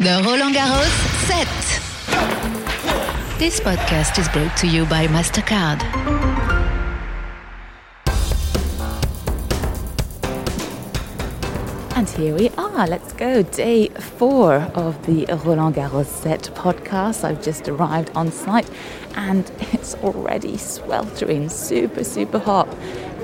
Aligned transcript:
The 0.00 0.20
Roland 0.26 0.56
Garros 0.56 0.90
set. 1.28 1.46
This 3.38 3.60
podcast 3.60 4.18
is 4.18 4.28
brought 4.30 4.56
to 4.56 4.66
you 4.66 4.84
by 4.86 5.06
MasterCard. 5.06 5.80
And 11.96 12.10
here 12.10 12.34
we 12.34 12.48
are. 12.58 12.88
Let's 12.88 13.12
go. 13.12 13.42
Day 13.44 13.86
four 13.88 14.54
of 14.74 15.06
the 15.06 15.26
Roland 15.44 15.76
Garros 15.76 16.06
set 16.06 16.42
podcast. 16.54 17.22
I've 17.22 17.40
just 17.40 17.68
arrived 17.68 18.10
on 18.16 18.32
site 18.32 18.68
and 19.14 19.48
it's 19.72 19.94
already 19.96 20.58
sweltering, 20.58 21.48
super, 21.48 22.02
super 22.02 22.40
hot. 22.40 22.68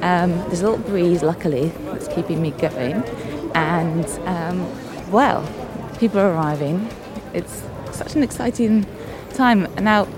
Um, 0.02 0.30
there's 0.46 0.62
a 0.62 0.70
little 0.70 0.86
breeze, 0.86 1.24
luckily, 1.24 1.72
that's 1.86 2.06
keeping 2.06 2.40
me 2.40 2.52
going. 2.52 3.02
And, 3.56 4.06
um, 4.28 5.10
well, 5.10 5.44
people 6.00 6.18
are 6.18 6.32
arriving. 6.32 6.88
It's 7.34 7.62
such 7.92 8.16
an 8.16 8.22
exciting 8.22 8.86
time. 9.34 9.68
Now, 9.80 10.08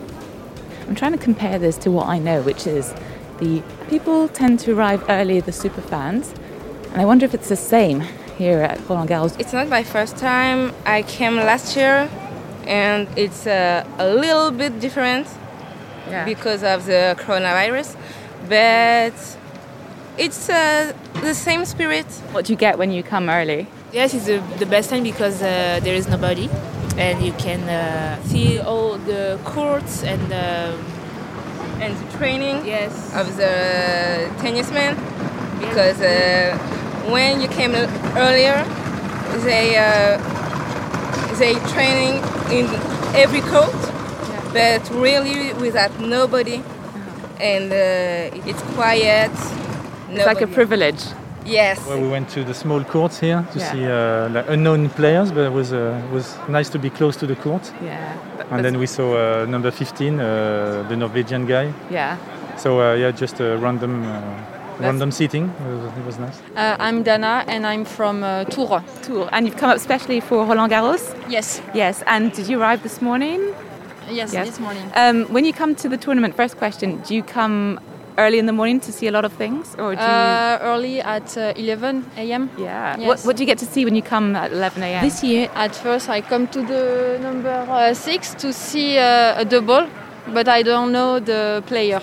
I'm 0.86 0.94
trying 0.94 1.12
to 1.12 1.18
compare 1.18 1.58
this 1.58 1.76
to 1.78 1.90
what 1.90 2.06
I 2.06 2.18
know, 2.18 2.40
which 2.42 2.66
is 2.66 2.94
the 3.40 3.62
people 3.90 4.28
tend 4.28 4.60
to 4.60 4.72
arrive 4.74 5.04
early, 5.08 5.40
the 5.40 5.52
super 5.52 5.80
fans. 5.82 6.32
And 6.92 7.00
I 7.00 7.04
wonder 7.04 7.24
if 7.24 7.34
it's 7.34 7.48
the 7.48 7.56
same 7.56 8.00
here 8.38 8.60
at 8.62 8.78
Roland 8.88 9.10
Garros. 9.10 9.38
It's 9.40 9.52
not 9.52 9.68
my 9.68 9.82
first 9.82 10.16
time. 10.16 10.72
I 10.86 11.02
came 11.02 11.36
last 11.36 11.76
year, 11.76 12.08
and 12.66 13.08
it's 13.16 13.46
uh, 13.46 13.84
a 13.98 14.08
little 14.14 14.50
bit 14.50 14.78
different 14.80 15.26
Yeah. 16.08 16.24
because 16.24 16.62
of 16.62 16.86
the 16.86 17.14
coronavirus, 17.24 17.96
but 18.48 19.14
it's 20.18 20.48
uh, 20.48 20.92
the 21.22 21.34
same 21.34 21.64
spirit. 21.64 22.06
What 22.32 22.44
do 22.46 22.52
you 22.52 22.58
get 22.58 22.76
when 22.78 22.90
you 22.90 23.02
come 23.02 23.28
early? 23.30 23.66
Yes, 23.92 24.14
it's 24.14 24.24
the, 24.24 24.38
the 24.58 24.64
best 24.64 24.88
time 24.88 25.02
because 25.02 25.42
uh, 25.42 25.78
there 25.82 25.94
is 25.94 26.08
nobody, 26.08 26.48
and 26.96 27.22
you 27.22 27.32
can 27.34 27.60
uh, 27.68 28.22
see 28.22 28.58
all 28.58 28.96
the 28.96 29.38
courts 29.44 30.02
and 30.02 30.32
uh, 30.32 30.72
and 31.78 31.94
the 31.98 32.16
training 32.16 32.64
yes, 32.64 33.14
of 33.14 33.36
the 33.36 34.30
tennismen 34.40 34.96
because 35.60 36.00
uh, 36.00 36.56
when 37.10 37.42
you 37.42 37.48
came 37.48 37.74
earlier 38.16 38.64
they 39.44 39.76
uh, 39.76 40.16
they 41.38 41.52
training 41.74 42.16
in 42.50 42.66
every 43.14 43.42
court 43.42 43.76
but 44.54 44.88
really 44.90 45.52
without 45.54 45.92
nobody 46.00 46.62
and 47.40 47.70
uh, 47.72 48.48
it's 48.48 48.62
quiet 48.74 49.30
It's 50.08 50.26
like 50.26 50.40
a 50.40 50.46
privilege. 50.46 51.02
Yes 51.46 51.78
Well, 51.86 52.00
we 52.00 52.08
went 52.08 52.28
to 52.30 52.44
the 52.44 52.54
small 52.54 52.84
courts 52.84 53.20
here 53.20 53.44
to 53.52 53.58
Yeah. 53.58 53.72
see 53.72 53.84
uh, 53.86 54.28
like 54.34 54.48
unknown 54.52 54.88
players, 54.90 55.30
but 55.32 55.44
it 55.46 55.52
was 55.52 55.72
uh, 55.72 55.78
was 56.12 56.36
nice 56.48 56.70
to 56.70 56.78
be 56.78 56.90
close 56.90 57.18
to 57.20 57.26
the 57.26 57.36
court. 57.36 57.72
Yeah. 57.84 58.14
And 58.50 58.64
then 58.64 58.78
we 58.78 58.86
saw 58.86 59.14
uh, 59.14 59.46
number 59.48 59.70
15, 59.70 60.20
uh, 60.20 60.84
the 60.88 60.96
Norwegian 60.96 61.46
guy. 61.46 61.72
yeah. 61.90 62.16
So 62.58 62.80
uh, 62.80 62.94
yeah, 62.94 63.10
just 63.20 63.40
a 63.40 63.56
random 63.56 64.04
uh, 64.04 64.20
random 64.80 65.10
seating. 65.10 65.44
It 65.44 65.66
was, 65.74 65.92
it 65.98 66.04
was 66.06 66.18
nice. 66.18 66.38
Uh, 66.56 66.76
I'm 66.78 67.02
Dana 67.02 67.44
and 67.46 67.66
I'm 67.66 67.84
from 67.84 68.22
uh, 68.22 68.44
Tours. 68.44 68.82
Tour. 69.02 69.28
And 69.32 69.46
you've 69.46 69.56
come 69.56 69.70
up 69.70 69.78
specially 69.78 70.20
for 70.20 70.44
Roland 70.44 70.70
Garros? 70.72 71.14
Yes, 71.28 71.62
Yes. 71.74 72.02
And 72.06 72.32
did 72.32 72.48
you 72.48 72.60
arrive 72.60 72.82
this 72.82 73.00
morning? 73.00 73.40
yes, 74.10 74.32
Yes. 74.32 74.46
this 74.46 74.60
morning. 74.60 74.82
Um, 74.96 75.24
when 75.32 75.44
you 75.44 75.52
come 75.52 75.74
to 75.76 75.88
the 75.88 75.96
tournament, 75.96 76.34
first 76.36 76.56
question, 76.58 77.00
do 77.08 77.14
you 77.14 77.22
come 77.22 77.78
early 78.18 78.38
in 78.38 78.46
the 78.46 78.52
morning 78.52 78.80
to 78.80 78.92
see 78.92 79.06
a 79.06 79.12
lot 79.12 79.24
of 79.24 79.32
things? 79.32 79.74
Or 79.78 79.94
do 79.94 80.00
you... 80.00 80.06
Uh, 80.06 80.58
early 80.62 81.00
at 81.00 81.36
uh, 81.36 81.52
11 81.56 82.04
a.m. 82.16 82.50
yeah. 82.58 82.96
yes. 82.98 83.06
What, 83.06 83.20
what 83.22 83.36
do 83.36 83.42
you 83.42 83.46
get 83.46 83.58
to 83.58 83.66
see 83.66 83.84
when 83.84 83.94
you 83.94 84.02
come 84.02 84.36
at 84.36 84.52
11 84.52 84.82
a.m.? 84.82 85.04
This 85.04 85.22
year, 85.24 85.50
at 85.54 85.74
first, 85.74 86.08
I 86.08 86.20
come 86.20 86.46
to 86.48 86.62
the 86.62 87.18
number 87.22 87.50
uh, 87.68 87.94
six 87.94 88.34
to 88.34 88.52
see 88.52 88.98
uh, 88.98 89.40
a 89.40 89.44
double, 89.44 89.88
but 90.32 90.48
I 90.48 90.62
don't 90.62 90.92
know 90.92 91.18
the 91.20 91.62
player. 91.66 92.00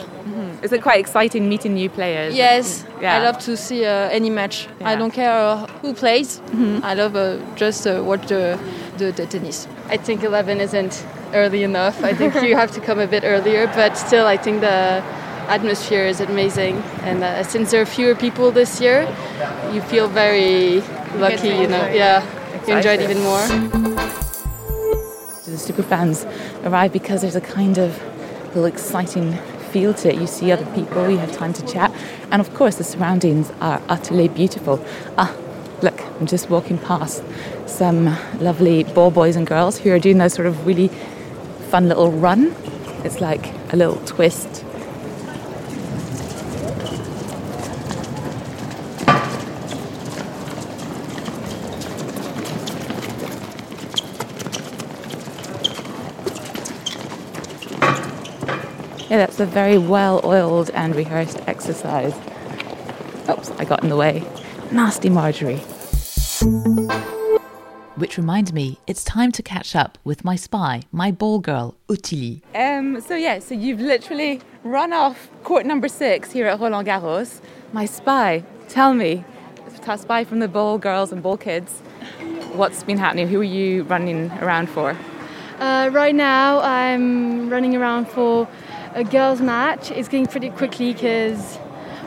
Is 0.61 0.73
it 0.73 0.81
quite 0.81 0.99
exciting 0.99 1.47
meeting 1.47 1.73
new 1.73 1.89
players? 1.89 2.35
Yes, 2.35 2.83
Yeah. 3.01 3.15
I 3.15 3.19
love 3.23 3.39
to 3.39 3.55
see 3.55 3.85
uh, 3.85 4.09
any 4.09 4.29
match. 4.29 4.67
Yeah. 4.81 4.89
I 4.89 4.95
don't 4.97 5.11
care 5.11 5.31
uh, 5.31 5.67
who 5.81 5.93
plays. 5.93 6.41
I 6.83 6.93
love 6.95 7.15
uh, 7.15 7.37
just 7.55 7.87
uh, 7.87 8.03
watch 8.03 8.27
the, 8.27 8.59
the, 8.97 9.11
the 9.11 9.25
tennis. 9.25 9.67
I 9.87 9.95
think 9.97 10.21
11 10.23 10.59
isn't 10.59 11.05
early 11.33 11.63
enough. 11.63 12.03
I 12.03 12.13
think 12.13 12.35
you 12.43 12.55
have 12.57 12.71
to 12.71 12.81
come 12.81 12.99
a 12.99 13.07
bit 13.07 13.23
earlier, 13.23 13.67
but 13.67 13.95
still, 13.97 14.25
I 14.27 14.35
think 14.35 14.59
the 14.61 15.01
atmosphere 15.49 16.05
is 16.05 16.21
amazing. 16.21 16.77
And 17.03 17.23
uh, 17.23 17.43
since 17.43 17.71
there 17.71 17.81
are 17.81 17.85
fewer 17.85 18.15
people 18.15 18.51
this 18.51 18.79
year, 18.79 19.01
you 19.73 19.81
feel 19.81 20.07
very 20.07 20.81
lucky, 21.15 21.49
you 21.49 21.67
know. 21.67 21.87
Yeah, 21.87 22.23
you 22.67 22.77
enjoy 22.77 22.93
it 22.93 23.01
even 23.01 23.21
more. 23.23 23.45
The 25.45 25.57
super 25.57 25.83
fans 25.83 26.25
arrive 26.63 26.93
because 26.93 27.21
there's 27.21 27.35
a 27.35 27.41
kind 27.41 27.77
of 27.79 27.99
little 28.47 28.65
exciting 28.65 29.33
feel 29.71 29.93
to 29.95 30.09
it. 30.09 30.19
You 30.19 30.27
see 30.27 30.51
other 30.51 30.65
people, 30.73 31.09
you 31.09 31.17
have 31.17 31.31
time 31.31 31.53
to 31.53 31.65
chat, 31.65 31.91
and 32.31 32.39
of 32.39 32.53
course 32.53 32.75
the 32.75 32.83
surroundings 32.83 33.51
are 33.59 33.81
utterly 33.89 34.27
beautiful. 34.27 34.83
Ah, 35.17 35.35
look, 35.81 35.99
I'm 36.19 36.27
just 36.27 36.49
walking 36.49 36.77
past 36.77 37.23
some 37.65 38.05
lovely 38.39 38.83
ball 38.83 39.11
boys 39.11 39.35
and 39.35 39.47
girls 39.47 39.77
who 39.79 39.91
are 39.91 39.99
doing 39.99 40.17
that 40.19 40.31
sort 40.31 40.47
of 40.47 40.65
really 40.65 40.89
fun 41.69 41.87
little 41.87 42.11
run. 42.11 42.55
It's 43.03 43.21
like 43.21 43.53
a 43.73 43.75
little 43.75 43.97
twist. 44.05 44.65
Yeah, 59.09 59.17
that's 59.17 59.39
a 59.39 59.45
very 59.47 59.79
well 59.79 60.21
oiled 60.23 60.69
and 60.69 60.95
rehearsed 60.95 61.39
exercise. 61.47 62.13
Oops, 63.27 63.49
I 63.57 63.65
got 63.65 63.81
in 63.81 63.89
the 63.89 63.95
way. 63.95 64.23
Nasty 64.71 65.09
Marjorie. 65.09 65.57
Which 67.95 68.17
reminds 68.17 68.53
me, 68.53 68.77
it's 68.85 69.03
time 69.03 69.31
to 69.31 69.41
catch 69.41 69.75
up 69.75 69.97
with 70.03 70.23
my 70.23 70.35
spy, 70.35 70.83
my 70.91 71.11
ball 71.11 71.39
girl, 71.39 71.75
Utili. 71.87 72.41
Um, 72.53 73.01
so 73.01 73.15
yeah, 73.15 73.39
so 73.39 73.55
you've 73.55 73.81
literally 73.81 74.41
run 74.63 74.93
off 74.93 75.29
court 75.43 75.65
number 75.65 75.87
six 75.87 76.31
here 76.31 76.45
at 76.45 76.59
Roland 76.59 76.87
Garros. 76.87 77.41
My 77.73 77.85
spy, 77.85 78.43
tell 78.67 78.93
me, 78.93 79.25
ta 79.81 79.95
spy 79.95 80.23
from 80.23 80.37
the 80.37 80.47
ball 80.47 80.77
girls 80.77 81.11
and 81.11 81.23
ball 81.23 81.35
kids, 81.35 81.79
what's 82.53 82.83
been 82.83 82.99
happening? 82.99 83.27
Who 83.27 83.41
are 83.41 83.43
you 83.43 83.83
running 83.83 84.29
around 84.33 84.69
for? 84.69 84.95
Uh, 85.59 85.89
right 85.91 86.15
now, 86.15 86.59
I'm 86.59 87.49
running 87.49 87.75
around 87.75 88.07
for 88.07 88.47
a 88.93 89.03
girls' 89.03 89.41
match. 89.41 89.91
is 89.91 90.07
going 90.07 90.25
pretty 90.27 90.49
quickly 90.49 90.93
because, 90.93 91.57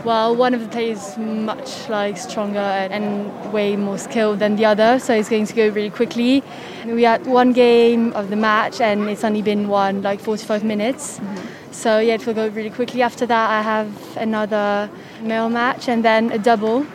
well, 0.05 0.35
one 0.35 0.55
of 0.55 0.61
the 0.61 0.69
players 0.69 0.99
is 0.99 1.19
much 1.19 1.89
like 1.89 2.17
stronger 2.17 2.59
and, 2.59 2.93
and 2.93 3.53
way 3.53 3.77
more 3.77 3.99
skilled 3.99 4.39
than 4.41 4.57
the 4.57 4.65
other, 4.65 4.99
so 4.99 5.15
it's 5.15 5.29
going 5.29 5.47
to 5.47 5.55
go 5.55 5.69
really 5.69 5.91
quickly. 5.91 6.43
We 6.87 7.05
had 7.05 7.27
one 7.27 7.53
game 7.53 8.13
of 8.15 8.31
the 8.31 8.37
match, 8.37 8.81
and 8.81 9.09
it's 9.09 9.25
only 9.25 9.43
been 9.43 9.69
one 9.69 10.03
like 10.03 10.21
45 10.21 10.65
minutes. 10.65 11.19
Mm-hmm. 11.19 11.73
So 11.73 11.99
yeah, 12.01 12.15
it 12.15 12.27
will 12.27 12.35
go 12.35 12.49
really 12.49 12.71
quickly. 12.71 13.03
After 13.03 13.27
that, 13.27 13.51
I 13.51 13.63
have 13.63 14.17
another 14.17 14.91
male 15.23 15.49
match 15.49 15.89
and 15.89 16.05
then 16.05 16.31
a 16.33 16.39
double. 16.39 16.87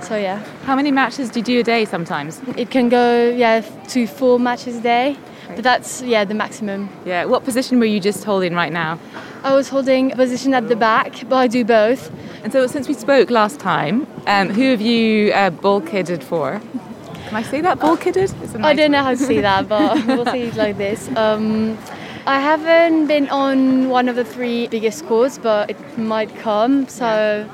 So 0.00 0.16
yeah, 0.16 0.42
How 0.64 0.74
many 0.76 0.90
matches 0.90 1.30
do 1.30 1.38
you 1.40 1.44
do 1.44 1.60
a 1.60 1.62
day 1.62 1.84
sometimes? 1.86 2.40
it 2.58 2.70
can 2.70 2.88
go 2.90 3.30
yeah 3.30 3.60
to 3.88 4.06
four 4.06 4.38
matches 4.38 4.76
a 4.78 4.80
day, 4.82 5.16
but 5.54 5.64
that's 5.64 6.02
yeah 6.02 6.24
the 6.24 6.34
maximum. 6.34 6.88
Yeah, 7.04 7.24
what 7.24 7.44
position 7.44 7.78
were 7.78 7.84
you 7.86 8.00
just 8.00 8.24
holding 8.24 8.54
right 8.54 8.72
now? 8.72 8.98
I 9.42 9.54
was 9.54 9.68
holding 9.68 10.12
a 10.12 10.16
position 10.16 10.54
at 10.54 10.68
the 10.68 10.76
back, 10.76 11.28
but 11.28 11.36
I 11.36 11.46
do 11.46 11.64
both. 11.64 12.10
And 12.42 12.52
so 12.52 12.66
since 12.66 12.88
we 12.88 12.94
spoke 12.94 13.30
last 13.30 13.60
time, 13.60 14.06
um, 14.26 14.48
who 14.50 14.70
have 14.70 14.80
you 14.80 15.32
uh, 15.32 15.50
ball 15.50 15.80
kidded 15.80 16.24
for? 16.24 16.60
Can 17.26 17.36
I 17.36 17.42
say 17.42 17.60
that 17.60 17.78
ball 17.78 17.96
kidded? 17.96 18.30
A 18.30 18.34
I 18.34 18.58
nice 18.58 18.76
don't 18.76 18.90
know 18.90 19.02
how 19.02 19.10
to 19.10 19.16
say 19.16 19.40
that, 19.40 19.68
but 19.68 20.06
we'll 20.06 20.24
say 20.24 20.42
it 20.42 20.56
like 20.56 20.76
this. 20.76 21.08
Um, 21.16 21.78
I 22.26 22.40
haven't 22.40 23.06
been 23.06 23.28
on 23.28 23.90
one 23.90 24.08
of 24.08 24.16
the 24.16 24.24
three 24.24 24.66
biggest 24.68 25.04
courts, 25.06 25.36
but 25.36 25.70
it 25.70 25.98
might 25.98 26.34
come. 26.36 26.88
So, 26.88 27.48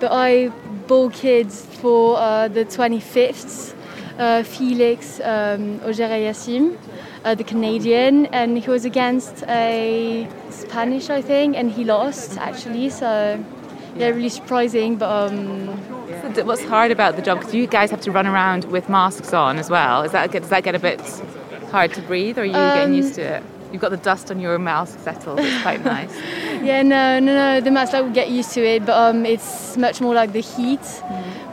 but 0.00 0.10
I 0.10 0.48
ball 0.88 1.10
kids 1.10 1.64
for 1.80 2.16
uh, 2.18 2.48
the 2.48 2.64
25th. 2.64 3.74
Uh, 4.18 4.42
Felix 4.42 5.20
um, 5.20 5.78
Auger-Aliassime, 5.84 6.78
uh, 7.26 7.34
the 7.34 7.44
Canadian, 7.44 8.26
and 8.26 8.56
he 8.56 8.70
was 8.70 8.84
against 8.84 9.42
a 9.48 10.28
Spanish, 10.50 11.10
I 11.10 11.20
think, 11.20 11.56
and 11.58 11.70
he 11.70 11.82
lost 11.84 12.38
actually. 12.38 12.88
So, 12.90 13.10
yeah, 13.96 14.08
really 14.08 14.28
surprising. 14.40 14.96
But 14.96 15.10
um, 15.10 15.36
So 16.34 16.44
What's 16.44 16.64
hard 16.64 16.90
about 16.92 17.16
the 17.16 17.22
job? 17.22 17.38
Because 17.38 17.54
you 17.54 17.66
guys 17.66 17.90
have 17.90 18.00
to 18.02 18.10
run 18.12 18.26
around 18.26 18.64
with 18.74 18.88
masks 18.88 19.32
on 19.34 19.58
as 19.58 19.68
well. 19.68 20.02
Is 20.06 20.12
that 20.12 20.30
does 20.32 20.48
that 20.54 20.62
get 20.64 20.74
a 20.74 20.78
bit 20.78 21.00
hard 21.70 21.92
to 21.94 22.00
breathe, 22.02 22.38
or 22.38 22.42
are 22.42 22.44
you 22.44 22.52
getting 22.52 22.94
Um, 22.94 23.02
used 23.02 23.14
to 23.16 23.22
it? 23.36 23.42
You've 23.72 23.82
got 23.82 23.90
the 23.90 23.96
dust 24.10 24.30
on 24.30 24.38
your 24.38 24.56
mouth 24.58 24.90
settled. 25.02 25.40
It's 25.40 25.62
quite 25.62 25.84
nice. 25.96 26.14
Yeah, 26.62 26.82
no, 26.82 27.18
no, 27.18 27.32
no. 27.34 27.60
The 27.60 27.70
match 27.72 27.92
like 27.92 28.04
we 28.04 28.12
get 28.12 28.30
used 28.30 28.52
to 28.54 28.62
it, 28.74 28.86
but 28.86 28.96
um, 28.96 29.26
it's 29.26 29.76
much 29.76 30.00
more 30.00 30.14
like 30.14 30.32
the 30.32 30.44
heat 30.54 30.86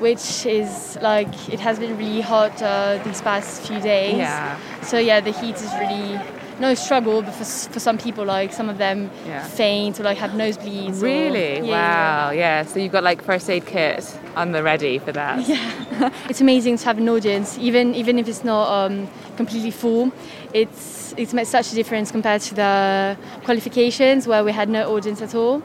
which 0.04 0.46
is 0.46 0.98
like 1.02 1.32
it 1.56 1.60
has 1.68 1.80
been 1.80 1.98
really 1.98 2.22
hot 2.22 2.56
uh, 2.62 3.00
these 3.06 3.22
past 3.22 3.50
few 3.68 3.80
days. 3.80 4.18
Yeah. 4.18 4.60
So 4.84 4.98
yeah, 5.10 5.20
the 5.22 5.32
heat 5.32 5.56
is 5.56 5.72
really 5.84 6.20
no 6.60 6.76
struggle, 6.76 7.22
but 7.22 7.34
for, 7.34 7.46
for 7.74 7.80
some 7.80 7.98
people, 7.98 8.24
like 8.26 8.54
some 8.60 8.70
of 8.74 8.78
them 8.78 9.10
Yeah. 9.26 9.44
faint 9.62 10.00
or 10.00 10.04
like 10.04 10.18
have 10.26 10.32
nosebleeds. 10.32 11.02
Really? 11.02 11.54
Yeah, 11.58 11.64
yeah. 11.64 11.78
wow. 11.78 12.32
Yeah. 12.32 12.64
So 12.66 12.80
you've 12.80 12.92
got 12.92 13.04
like 13.04 13.24
first 13.24 13.50
aid 13.50 13.66
kit 13.66 14.04
on 14.36 14.52
the 14.52 14.62
ready 14.62 15.00
for 15.00 15.12
that. 15.14 15.38
Yeah. 15.54 16.10
it's 16.30 16.42
amazing 16.42 16.78
to 16.80 16.86
have 16.86 16.98
an 16.98 17.08
audience, 17.16 17.58
even 17.58 17.96
even 17.96 18.20
if 18.20 18.28
it's 18.28 18.44
not 18.44 18.66
um, 18.80 19.08
completely 19.38 19.72
full. 19.72 20.12
It's 20.54 21.14
it's 21.18 21.34
made 21.34 21.48
such 21.48 21.72
a 21.72 21.76
difference 21.76 22.12
compared 22.12 22.42
to 22.50 22.54
the 22.56 22.72
qualifications 23.46 24.28
where 24.28 24.44
we 24.44 24.52
had 24.52 24.68
no 24.70 24.82
audience 24.96 25.22
at 25.22 25.34
all. 25.36 25.62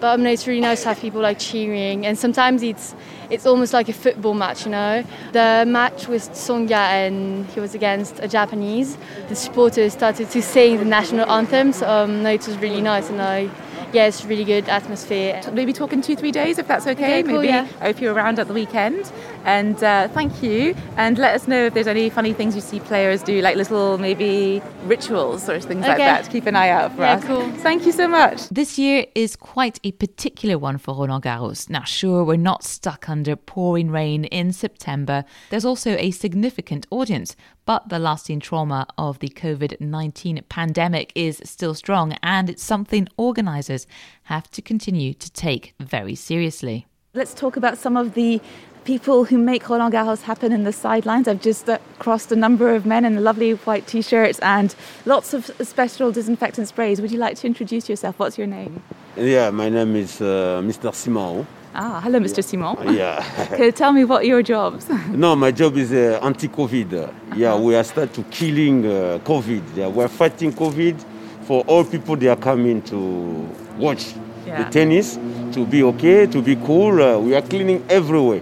But 0.00 0.20
it's 0.20 0.46
really 0.46 0.60
nice 0.60 0.82
to 0.82 0.88
have 0.88 1.00
people 1.00 1.20
like 1.20 1.38
cheering, 1.38 2.06
and 2.06 2.16
sometimes 2.16 2.62
it's 2.62 2.94
it's 3.30 3.46
almost 3.46 3.72
like 3.72 3.88
a 3.88 3.92
football 3.92 4.34
match, 4.34 4.64
you 4.64 4.70
know. 4.70 5.04
The 5.32 5.64
match 5.66 6.06
with 6.06 6.30
Tsonga 6.30 6.70
and 6.72 7.46
he 7.46 7.60
was 7.60 7.74
against 7.74 8.18
a 8.20 8.28
Japanese. 8.28 8.96
The 9.28 9.34
supporters 9.34 9.92
started 9.92 10.30
to 10.30 10.40
sing 10.42 10.78
the 10.78 10.84
national 10.84 11.28
anthem, 11.30 11.72
so 11.72 11.88
um, 11.88 12.22
no, 12.22 12.30
it 12.30 12.46
was 12.46 12.56
really 12.58 12.80
nice, 12.80 13.10
and 13.10 13.20
I 13.20 13.50
yeah, 13.92 14.06
it's 14.06 14.24
really 14.24 14.44
good 14.44 14.68
atmosphere. 14.68 15.40
Maybe 15.52 15.72
talk 15.72 15.92
in 15.92 16.02
two, 16.02 16.16
three 16.16 16.30
days 16.32 16.58
if 16.58 16.66
that's 16.68 16.86
okay. 16.86 17.20
Okay, 17.20 17.22
cool, 17.22 17.36
Maybe 17.40 17.48
yeah. 17.48 17.66
I 17.80 17.86
hope 17.86 18.00
you're 18.00 18.12
around 18.14 18.38
at 18.38 18.48
the 18.48 18.54
weekend. 18.54 19.10
And 19.44 19.82
uh, 19.82 20.08
thank 20.08 20.42
you. 20.42 20.74
And 20.96 21.16
let 21.16 21.34
us 21.34 21.48
know 21.48 21.66
if 21.66 21.74
there's 21.74 21.86
any 21.86 22.10
funny 22.10 22.32
things 22.34 22.54
you 22.54 22.60
see 22.60 22.80
players 22.80 23.22
do, 23.22 23.40
like 23.40 23.56
little 23.56 23.96
maybe 23.98 24.60
rituals 24.84 25.48
or 25.48 25.58
things 25.60 25.82
like 25.82 25.94
Okay. 25.94 26.04
that. 26.04 26.28
Keep 26.30 26.46
an 26.46 26.56
eye 26.56 26.68
out 26.68 26.94
for 26.94 27.02
us. 27.04 27.24
Yeah, 27.24 27.32
us. 27.32 27.42
cool. 27.42 27.52
Thank 27.62 27.86
you 27.86 27.92
so 27.92 28.06
much. 28.08 28.48
This 28.50 28.78
year 28.78 29.06
is 29.14 29.36
quite 29.36 29.78
a 29.84 29.92
particular 29.92 30.58
one 30.58 30.76
for 30.78 30.94
Roland 30.94 31.24
Garros. 31.24 31.70
Now, 31.70 31.84
sure, 31.84 32.24
we're 32.24 32.36
not 32.36 32.62
stuck 32.64 33.08
under 33.08 33.36
pouring 33.36 33.90
rain 33.90 34.24
in 34.24 34.52
September. 34.52 35.24
There's 35.50 35.64
also 35.64 35.96
a 35.98 36.10
significant 36.10 36.86
audience, 36.90 37.34
but 37.68 37.90
the 37.90 37.98
lasting 37.98 38.40
trauma 38.40 38.86
of 38.96 39.18
the 39.18 39.28
COVID 39.28 39.78
19 39.78 40.40
pandemic 40.48 41.12
is 41.14 41.42
still 41.44 41.74
strong, 41.74 42.16
and 42.22 42.48
it's 42.48 42.62
something 42.62 43.06
organisers 43.18 43.86
have 44.22 44.50
to 44.52 44.62
continue 44.62 45.12
to 45.12 45.30
take 45.32 45.74
very 45.78 46.14
seriously. 46.14 46.86
Let's 47.12 47.34
talk 47.34 47.58
about 47.58 47.76
some 47.76 47.94
of 47.94 48.14
the 48.14 48.40
people 48.84 49.26
who 49.26 49.36
make 49.36 49.68
Roland 49.68 49.92
Garros 49.92 50.22
happen 50.22 50.50
in 50.50 50.64
the 50.64 50.72
sidelines. 50.72 51.28
I've 51.28 51.42
just 51.42 51.68
uh, 51.68 51.76
crossed 51.98 52.32
a 52.32 52.36
number 52.36 52.74
of 52.74 52.86
men 52.86 53.04
in 53.04 53.22
lovely 53.22 53.52
white 53.52 53.86
t-shirts 53.86 54.38
and 54.38 54.74
lots 55.04 55.34
of 55.34 55.50
special 55.60 56.10
disinfectant 56.10 56.68
sprays. 56.68 57.02
Would 57.02 57.12
you 57.12 57.18
like 57.18 57.36
to 57.36 57.46
introduce 57.46 57.86
yourself? 57.86 58.18
What's 58.18 58.38
your 58.38 58.46
name? 58.46 58.82
Yeah, 59.14 59.50
my 59.50 59.68
name 59.68 59.94
is 59.94 60.22
uh, 60.22 60.62
Mr. 60.64 60.94
Simon. 60.94 61.46
Ah, 61.74 62.00
hello, 62.02 62.18
Mr. 62.18 62.42
Simon. 62.42 62.76
Yeah. 62.94 63.24
Okay, 63.52 63.70
tell 63.70 63.92
me 63.92 64.04
what 64.04 64.26
your 64.26 64.42
jobs. 64.42 64.88
no, 65.10 65.36
my 65.36 65.50
job 65.50 65.76
is 65.76 65.92
uh, 65.92 66.18
anti-COVID. 66.22 67.12
Yeah, 67.36 67.56
we 67.56 67.76
are 67.76 67.84
start 67.84 68.12
to 68.14 68.22
killing 68.24 68.84
uh, 68.86 69.18
COVID. 69.24 69.62
Yeah, 69.76 69.88
we 69.88 70.02
are 70.04 70.08
fighting 70.08 70.52
COVID 70.52 70.96
for 71.44 71.62
all 71.66 71.84
people 71.84 72.16
they 72.16 72.28
are 72.28 72.36
coming 72.36 72.82
to 72.82 73.48
watch 73.78 74.14
Yeah. 74.46 74.64
the 74.64 74.70
tennis, 74.70 75.16
to 75.52 75.66
be 75.66 75.82
okay, 75.82 76.26
to 76.26 76.40
be 76.42 76.56
cool. 76.56 77.00
Uh, 77.02 77.18
we 77.18 77.34
are 77.34 77.42
cleaning 77.42 77.84
everywhere. 77.90 78.40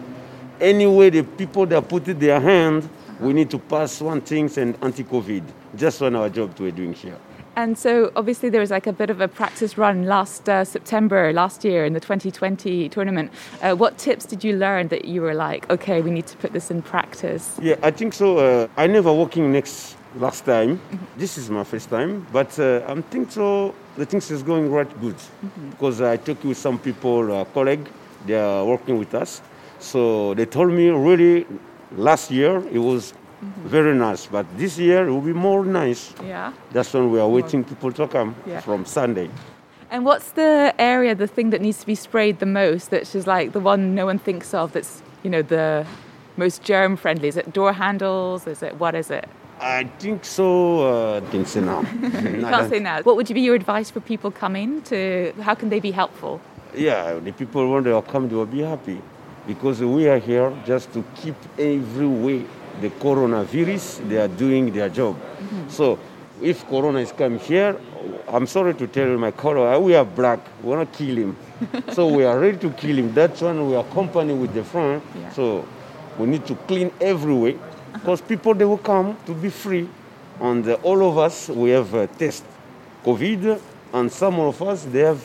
Anyway, 0.61 1.11
the 1.11 1.23
people 1.23 1.67
that 1.67 1.89
put 1.89 2.05
their 2.05 2.41
hand, 2.41 2.89
we 3.21 3.33
need 3.33 3.51
to 3.51 3.59
pass 3.59 4.01
one 4.01 4.21
things 4.21 4.57
and 4.59 4.77
anti-COVID. 4.83 5.43
Just 5.77 6.01
on 6.03 6.15
our 6.17 6.29
job 6.31 6.55
we're 6.61 6.71
doing 6.71 6.93
here. 6.95 7.19
And 7.57 7.79
so, 7.79 8.13
obviously, 8.15 8.51
there 8.51 8.61
was 8.61 8.71
like 8.71 8.87
a 8.87 8.93
bit 8.93 9.09
of 9.09 9.23
a 9.23 9.29
practice 9.29 9.79
run 9.79 10.05
last 10.05 10.47
uh, 10.47 10.63
September 10.63 11.33
last 11.33 11.65
year 11.65 11.87
in 11.87 11.95
the 11.95 12.01
2020 12.01 12.91
tournament. 12.91 13.33
Uh, 13.63 13.75
what 13.75 13.97
tips 13.97 14.27
did 14.27 14.45
you 14.45 14.55
learn 14.57 14.89
that 14.89 15.07
you 15.07 15.23
were 15.23 15.33
like, 15.33 15.69
okay, 15.71 16.03
we 16.03 16.11
need 16.11 16.27
to 16.27 16.37
put 16.37 16.53
this 16.53 16.71
in 16.71 16.83
practice? 16.83 17.59
Yeah, 17.63 17.77
I 17.83 17.91
think 17.93 18.13
so. 18.13 18.37
Uh, 18.37 18.69
I 18.77 18.87
never 18.87 19.11
working 19.11 19.51
next 19.53 19.97
last 20.17 20.45
time. 20.45 20.79
This 21.17 21.39
is 21.39 21.49
my 21.49 21.65
first 21.65 21.89
time, 21.89 22.27
but 22.31 22.59
uh, 22.59 22.83
I'm 22.87 23.03
think 23.05 23.33
so. 23.33 23.75
The 23.97 24.05
things 24.05 24.31
is 24.31 24.43
going 24.43 24.71
right 24.71 25.01
good 25.01 25.17
because 25.71 26.03
I 26.03 26.19
talked 26.19 26.45
with 26.45 26.59
some 26.59 26.79
people, 26.79 27.33
uh, 27.33 27.45
colleague, 27.47 27.89
they 28.27 28.39
are 28.39 28.67
working 28.67 28.99
with 28.99 29.15
us. 29.15 29.41
So 29.79 30.35
they 30.35 30.45
told 30.45 30.73
me 30.73 30.91
really 30.91 31.47
last 31.97 32.31
year 32.31 32.63
it 32.71 32.79
was 32.79 33.15
very 33.43 33.95
nice, 33.95 34.27
but 34.27 34.47
this 34.57 34.79
year 34.79 35.07
it 35.07 35.11
will 35.11 35.21
be 35.21 35.33
more 35.33 35.65
nice. 35.65 36.13
Yeah. 36.25 36.53
That's 36.73 36.93
when 36.95 37.11
we 37.11 37.21
are 37.21 37.29
waiting 37.29 37.65
people 37.65 37.93
to 37.93 38.07
come 38.07 38.35
Yeah. 38.47 38.61
from 38.61 38.85
Sunday. 38.85 39.29
And 39.91 40.05
what's 40.05 40.33
the 40.33 40.75
area, 40.79 41.15
the 41.15 41.27
thing 41.29 41.51
that 41.51 41.61
needs 41.61 41.79
to 41.81 41.87
be 41.87 41.95
sprayed 41.95 42.39
the 42.39 42.47
most? 42.47 42.91
That's 42.91 43.13
just 43.13 43.27
like 43.27 43.53
the 43.53 43.61
one 43.61 43.95
no 43.95 44.07
one 44.07 44.19
thinks 44.19 44.53
of. 44.55 44.73
That's 44.73 45.03
you 45.23 45.31
know 45.31 45.43
the 45.43 45.85
most 46.37 46.63
germ 46.63 46.97
friendly. 46.97 47.29
Is 47.29 47.37
it 47.37 47.53
door 47.53 47.73
handles? 47.73 48.47
Is 48.47 48.63
it 48.63 48.81
what 48.81 48.95
is 48.95 49.11
it? 49.11 49.29
I 49.61 49.85
think 49.99 50.25
so. 50.25 50.47
Uh, 51.15 51.17
I 51.19 51.31
think 51.31 51.47
so 51.47 51.61
now. 51.61 51.81
You 52.03 52.43
can't 52.53 52.69
say 52.71 52.81
now. 52.81 53.03
What 53.03 53.17
would 53.17 53.29
be 53.29 53.41
your 53.41 53.55
advice 53.55 53.91
for 53.91 54.01
people 54.01 54.31
coming 54.31 54.83
to? 54.83 55.33
How 55.41 55.55
can 55.55 55.69
they 55.69 55.81
be 55.81 55.93
helpful? 55.93 56.41
Yeah, 56.75 57.15
the 57.25 57.33
people 57.33 57.71
when 57.73 57.85
they 57.85 58.03
come, 58.13 58.29
they 58.29 58.35
will 58.35 58.45
be 58.47 58.63
happy 58.63 59.01
because 59.47 59.81
we 59.81 60.09
are 60.09 60.19
here 60.19 60.53
just 60.67 60.93
to 60.95 61.05
keep 61.15 61.37
every 61.59 62.07
way 62.09 62.45
the 62.81 62.91
coronavirus. 62.91 64.09
They 64.09 64.19
are 64.19 64.29
doing 64.29 64.73
their 64.73 64.89
job. 64.89 65.17
So, 65.69 65.99
if 66.43 66.67
corona 66.69 66.99
is 67.01 67.13
come 67.13 67.39
here, 67.39 67.79
I'm 68.29 68.47
sorry 68.47 68.75
to 68.75 68.87
tell 68.87 69.09
you, 69.09 69.19
my 69.19 69.31
color, 69.31 69.79
we 69.81 69.95
are 69.95 70.05
black. 70.05 70.41
We 70.63 70.71
want 70.71 70.93
to 70.93 70.99
kill 70.99 71.17
him. 71.17 71.37
so 71.93 72.07
we 72.09 72.25
are 72.25 72.39
ready 72.39 72.59
to 72.59 72.71
kill 72.71 72.99
him. 72.99 73.15
That's 73.15 73.41
when 73.41 73.67
we 73.69 73.75
are 73.77 73.85
company 73.85 74.35
with 74.35 74.53
the 74.53 74.63
front. 74.65 75.03
Yeah. 75.19 75.31
So 75.33 75.67
we 76.19 76.27
need 76.27 76.47
to 76.47 76.55
clean 76.67 76.91
every 77.01 77.35
way 77.35 77.59
because 77.95 78.21
people 78.21 78.55
they 78.55 78.65
will 78.65 78.79
come 78.79 79.17
to 79.27 79.33
be 79.35 79.49
free. 79.49 79.89
And 80.41 80.69
uh, 80.69 80.75
all 80.83 81.09
of 81.09 81.17
us 81.19 81.49
we 81.49 81.71
have 81.71 81.95
uh, 81.95 82.07
test 82.19 82.45
COVID, 83.05 83.61
and 83.95 84.13
some 84.13 84.39
of 84.41 84.61
us 84.61 84.85
they 84.85 85.01
have 85.01 85.23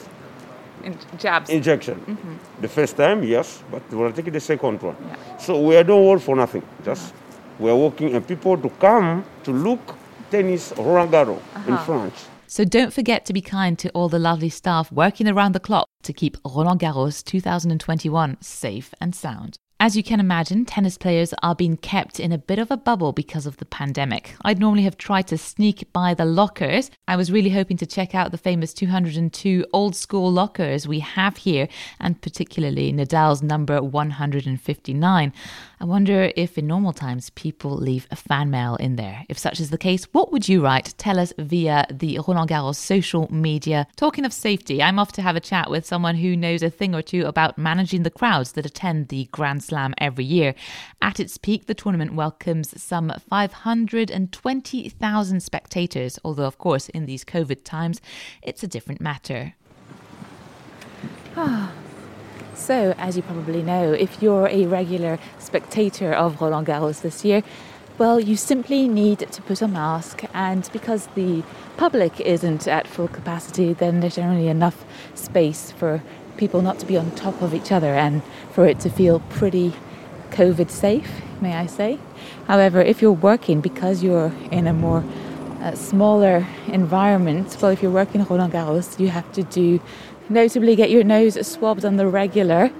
In 0.83 0.95
jabs. 1.17 1.49
injection. 1.49 1.99
Mm-hmm. 1.99 2.61
The 2.61 2.67
first 2.69 2.95
time, 2.95 3.23
yes, 3.23 3.61
but 3.69 3.81
we're 3.91 4.11
taking 4.13 4.33
the 4.33 4.39
second 4.39 4.81
one. 4.81 4.95
So 5.39 5.59
we 5.61 5.75
are 5.75 5.83
don't 5.83 6.05
work 6.05 6.21
for 6.21 6.35
nothing. 6.35 6.63
Just 6.85 7.13
we 7.13 7.30
are 7.59 7.75
working 7.75 8.15
and 8.15 8.25
people 8.27 8.57
to 8.57 8.69
come 8.79 9.23
to 9.43 9.51
look 9.51 9.95
tennis 10.29 10.73
Roland 10.77 11.11
Garros 11.11 11.41
in 11.67 11.73
Uh-huh. 11.73 11.83
France. 11.85 12.27
So 12.47 12.65
don't 12.65 12.91
forget 12.93 13.25
to 13.25 13.33
be 13.33 13.41
kind 13.41 13.79
to 13.79 13.89
all 13.91 14.09
the 14.09 14.19
lovely 14.19 14.49
staff 14.49 14.91
working 14.91 15.27
around 15.27 15.53
the 15.53 15.59
clock 15.59 15.87
to 16.03 16.11
keep 16.13 16.37
Roland 16.45 16.79
Garros 16.81 17.23
2021 17.23 18.37
safe 18.41 18.93
and 18.99 19.15
sound. 19.15 19.57
As 19.79 19.95
you 19.97 20.03
can 20.03 20.19
imagine, 20.19 20.65
tennis 20.65 20.95
players 20.95 21.33
are 21.41 21.55
being 21.55 21.75
kept 21.75 22.19
in 22.19 22.31
a 22.31 22.37
bit 22.37 22.59
of 22.59 22.69
a 22.69 22.77
bubble 22.77 23.13
because 23.13 23.47
of 23.47 23.57
the 23.57 23.65
pandemic. 23.65 24.35
I'd 24.43 24.59
normally 24.59 24.83
have 24.83 24.95
tried 24.97 25.25
to 25.29 25.39
sneak 25.39 25.91
by 25.91 26.13
the 26.13 26.23
lockers. 26.25 26.91
I 27.07 27.15
was 27.15 27.31
really 27.31 27.49
hoping 27.49 27.77
to 27.77 27.87
check 27.87 28.13
out 28.13 28.29
the 28.31 28.37
famous 28.37 28.75
202 28.75 29.65
old 29.73 29.95
school 29.95 30.31
lockers 30.31 30.87
we 30.87 30.99
have 30.99 31.37
here, 31.37 31.67
and 31.99 32.21
particularly 32.21 32.93
Nadal's 32.93 33.41
number 33.41 33.81
159. 33.81 35.33
I 35.81 35.85
wonder 35.85 36.31
if 36.35 36.59
in 36.59 36.67
normal 36.67 36.93
times 36.93 37.31
people 37.31 37.71
leave 37.71 38.05
a 38.11 38.15
fan 38.15 38.51
mail 38.51 38.75
in 38.75 38.97
there. 38.97 39.25
If 39.29 39.39
such 39.39 39.59
is 39.59 39.71
the 39.71 39.79
case, 39.79 40.03
what 40.11 40.31
would 40.31 40.47
you 40.47 40.63
write? 40.63 40.93
Tell 40.99 41.17
us 41.17 41.33
via 41.39 41.87
the 41.89 42.19
Roland 42.27 42.51
Garros 42.51 42.75
social 42.75 43.27
media. 43.33 43.87
Talking 43.95 44.23
of 44.23 44.31
safety, 44.31 44.83
I'm 44.83 44.99
off 44.99 45.11
to 45.13 45.23
have 45.23 45.35
a 45.35 45.39
chat 45.39 45.71
with 45.71 45.87
someone 45.87 46.17
who 46.17 46.37
knows 46.37 46.61
a 46.61 46.69
thing 46.69 46.93
or 46.93 47.01
two 47.01 47.25
about 47.25 47.57
managing 47.57 48.03
the 48.03 48.11
crowds 48.11 48.51
that 48.51 48.67
attend 48.67 49.07
the 49.07 49.27
Grand 49.31 49.63
Slam 49.63 49.95
every 49.97 50.23
year. 50.23 50.53
At 51.01 51.19
its 51.19 51.39
peak, 51.39 51.65
the 51.65 51.73
tournament 51.73 52.13
welcomes 52.13 52.79
some 52.79 53.11
520,000 53.27 55.39
spectators, 55.41 56.19
although, 56.23 56.45
of 56.45 56.59
course, 56.59 56.89
in 56.89 57.07
these 57.07 57.25
COVID 57.25 57.63
times, 57.63 57.99
it's 58.43 58.61
a 58.61 58.67
different 58.67 59.01
matter. 59.01 59.55
So, 62.61 62.93
as 62.99 63.17
you 63.17 63.23
probably 63.23 63.63
know, 63.63 63.91
if 63.91 64.21
you're 64.21 64.47
a 64.47 64.67
regular 64.67 65.17
spectator 65.39 66.13
of 66.13 66.39
Roland 66.39 66.67
Garros 66.67 67.01
this 67.01 67.25
year, 67.25 67.41
well, 67.97 68.19
you 68.19 68.35
simply 68.35 68.87
need 68.87 69.17
to 69.31 69.41
put 69.41 69.63
a 69.63 69.67
mask, 69.67 70.23
and 70.31 70.69
because 70.71 71.07
the 71.15 71.43
public 71.77 72.19
isn't 72.19 72.67
at 72.67 72.85
full 72.85 73.07
capacity, 73.07 73.73
then 73.73 73.99
there's 73.99 74.15
generally 74.15 74.47
enough 74.47 74.85
space 75.15 75.71
for 75.71 76.03
people 76.37 76.61
not 76.61 76.77
to 76.77 76.85
be 76.85 76.97
on 76.97 77.09
top 77.15 77.41
of 77.41 77.55
each 77.55 77.71
other 77.71 77.95
and 77.95 78.21
for 78.51 78.67
it 78.67 78.79
to 78.81 78.91
feel 78.91 79.21
pretty 79.31 79.73
COVID 80.29 80.69
safe, 80.69 81.09
may 81.41 81.55
I 81.55 81.65
say. 81.65 81.97
However, 82.45 82.79
if 82.79 83.01
you're 83.01 83.11
working 83.11 83.59
because 83.59 84.03
you're 84.03 84.31
in 84.51 84.67
a 84.67 84.73
more 84.73 85.03
uh, 85.61 85.73
smaller 85.73 86.45
environment, 86.67 87.57
well, 87.59 87.71
if 87.71 87.81
you're 87.81 87.91
working 87.91 88.23
Roland 88.23 88.53
Garros, 88.53 88.99
you 88.99 89.09
have 89.09 89.31
to 89.31 89.41
do 89.41 89.81
notably 90.31 90.75
get 90.75 90.89
your 90.89 91.03
nose 91.03 91.45
swabbed 91.45 91.85
on 91.85 91.97
the 91.97 92.07
regular. 92.07 92.71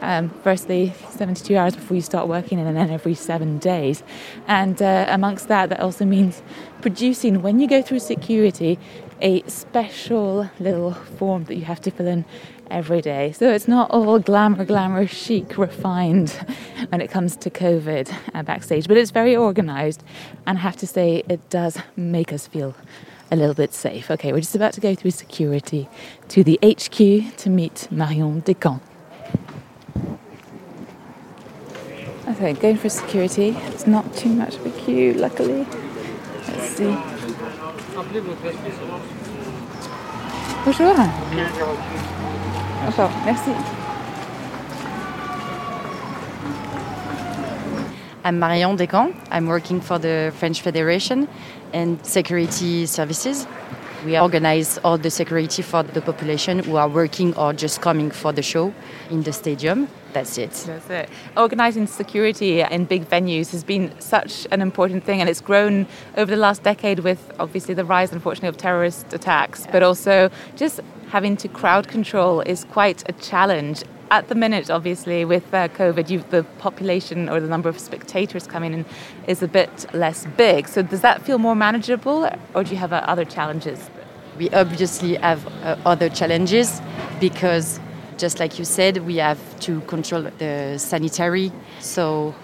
Um, 0.00 0.30
firstly, 0.42 0.94
72 1.10 1.54
hours 1.56 1.76
before 1.76 1.94
you 1.94 2.00
start 2.02 2.26
working, 2.26 2.58
and 2.58 2.76
then 2.76 2.90
every 2.90 3.14
seven 3.14 3.58
days. 3.58 4.02
And 4.46 4.80
uh, 4.80 5.04
amongst 5.08 5.48
that, 5.48 5.68
that 5.68 5.80
also 5.80 6.06
means 6.06 6.42
producing, 6.80 7.42
when 7.42 7.60
you 7.60 7.68
go 7.68 7.82
through 7.82 7.98
security, 7.98 8.78
a 9.20 9.42
special 9.42 10.50
little 10.58 10.94
form 10.94 11.44
that 11.44 11.56
you 11.56 11.64
have 11.64 11.80
to 11.82 11.90
fill 11.90 12.06
in 12.06 12.24
every 12.70 13.02
day. 13.02 13.32
So 13.32 13.52
it's 13.52 13.68
not 13.68 13.90
all 13.90 14.18
glamour, 14.18 14.64
glamour, 14.64 15.06
chic, 15.06 15.58
refined 15.58 16.30
when 16.88 17.00
it 17.00 17.10
comes 17.10 17.36
to 17.36 17.50
COVID 17.50 18.14
uh, 18.34 18.42
backstage, 18.42 18.88
but 18.88 18.96
it's 18.96 19.10
very 19.10 19.36
organized. 19.36 20.02
And 20.46 20.56
I 20.56 20.60
have 20.62 20.76
to 20.76 20.86
say, 20.86 21.22
it 21.28 21.50
does 21.50 21.78
make 21.96 22.32
us 22.32 22.46
feel 22.46 22.74
a 23.30 23.36
little 23.36 23.54
bit 23.54 23.72
safe. 23.72 24.10
Okay, 24.10 24.32
we're 24.32 24.40
just 24.40 24.54
about 24.54 24.72
to 24.74 24.80
go 24.80 24.94
through 24.94 25.12
security 25.12 25.88
to 26.28 26.42
the 26.42 26.58
HQ 26.62 27.36
to 27.36 27.50
meet 27.50 27.88
Marion 27.90 28.42
Descamps. 28.42 28.80
Okay, 32.28 32.52
going 32.54 32.76
for 32.76 32.88
security. 32.88 33.56
It's 33.66 33.86
not 33.86 34.14
too 34.14 34.30
much 34.30 34.56
of 34.56 34.66
a 34.66 34.70
queue, 34.70 35.14
luckily. 35.14 35.66
Let's 36.46 36.76
see. 36.76 36.96
Bonjour. 40.64 40.94
Bonjour, 42.84 43.10
merci. 43.24 43.79
I'm 48.22 48.38
Marion 48.38 48.76
Descamps. 48.76 49.16
I'm 49.30 49.46
working 49.46 49.80
for 49.80 49.98
the 49.98 50.30
French 50.36 50.60
Federation 50.60 51.26
and 51.72 52.04
Security 52.04 52.84
Services. 52.84 53.46
We 54.04 54.18
organize 54.18 54.76
all 54.84 54.98
the 54.98 55.10
security 55.10 55.62
for 55.62 55.82
the 55.82 56.02
population 56.02 56.58
who 56.58 56.76
are 56.76 56.88
working 56.88 57.34
or 57.36 57.54
just 57.54 57.80
coming 57.80 58.10
for 58.10 58.30
the 58.30 58.42
show 58.42 58.74
in 59.08 59.22
the 59.22 59.32
stadium. 59.32 59.88
That's 60.12 60.36
it. 60.36 60.50
That's 60.66 60.90
it. 60.90 61.08
Organising 61.34 61.86
security 61.86 62.60
in 62.60 62.84
big 62.84 63.08
venues 63.08 63.52
has 63.52 63.64
been 63.64 63.90
such 64.00 64.46
an 64.50 64.60
important 64.60 65.04
thing, 65.04 65.20
and 65.20 65.30
it's 65.30 65.40
grown 65.40 65.86
over 66.18 66.30
the 66.30 66.40
last 66.40 66.62
decade 66.62 66.98
with 66.98 67.32
obviously 67.38 67.72
the 67.72 67.86
rise, 67.86 68.12
unfortunately, 68.12 68.50
of 68.50 68.58
terrorist 68.58 69.14
attacks, 69.14 69.66
but 69.72 69.82
also 69.82 70.30
just 70.56 70.80
having 71.08 71.38
to 71.38 71.48
crowd 71.48 71.88
control 71.88 72.40
is 72.42 72.64
quite 72.64 73.02
a 73.08 73.12
challenge. 73.14 73.82
At 74.12 74.26
the 74.28 74.34
minute, 74.34 74.70
obviously, 74.70 75.24
with 75.24 75.54
uh, 75.54 75.68
COVID, 75.68 76.30
the 76.30 76.42
population 76.58 77.28
or 77.28 77.38
the 77.38 77.46
number 77.46 77.68
of 77.68 77.78
spectators 77.78 78.46
coming 78.46 78.74
in 78.74 78.84
is 79.28 79.40
a 79.40 79.46
bit 79.46 79.86
less 79.94 80.26
big. 80.36 80.66
So, 80.66 80.82
does 80.82 81.00
that 81.02 81.22
feel 81.22 81.38
more 81.38 81.54
manageable, 81.54 82.28
or 82.54 82.64
do 82.64 82.70
you 82.72 82.76
have 82.78 82.92
uh, 82.92 83.04
other 83.06 83.24
challenges? 83.24 83.88
We 84.36 84.50
obviously 84.50 85.14
have 85.14 85.46
uh, 85.62 85.76
other 85.86 86.08
challenges 86.08 86.80
because 87.20 87.78
just 88.20 88.38
like 88.38 88.58
you 88.58 88.64
said, 88.64 88.98
we 89.06 89.16
have 89.16 89.40
to 89.60 89.80
control 89.82 90.22
the 90.38 90.76
sanitary. 90.78 91.50
So 91.80 92.34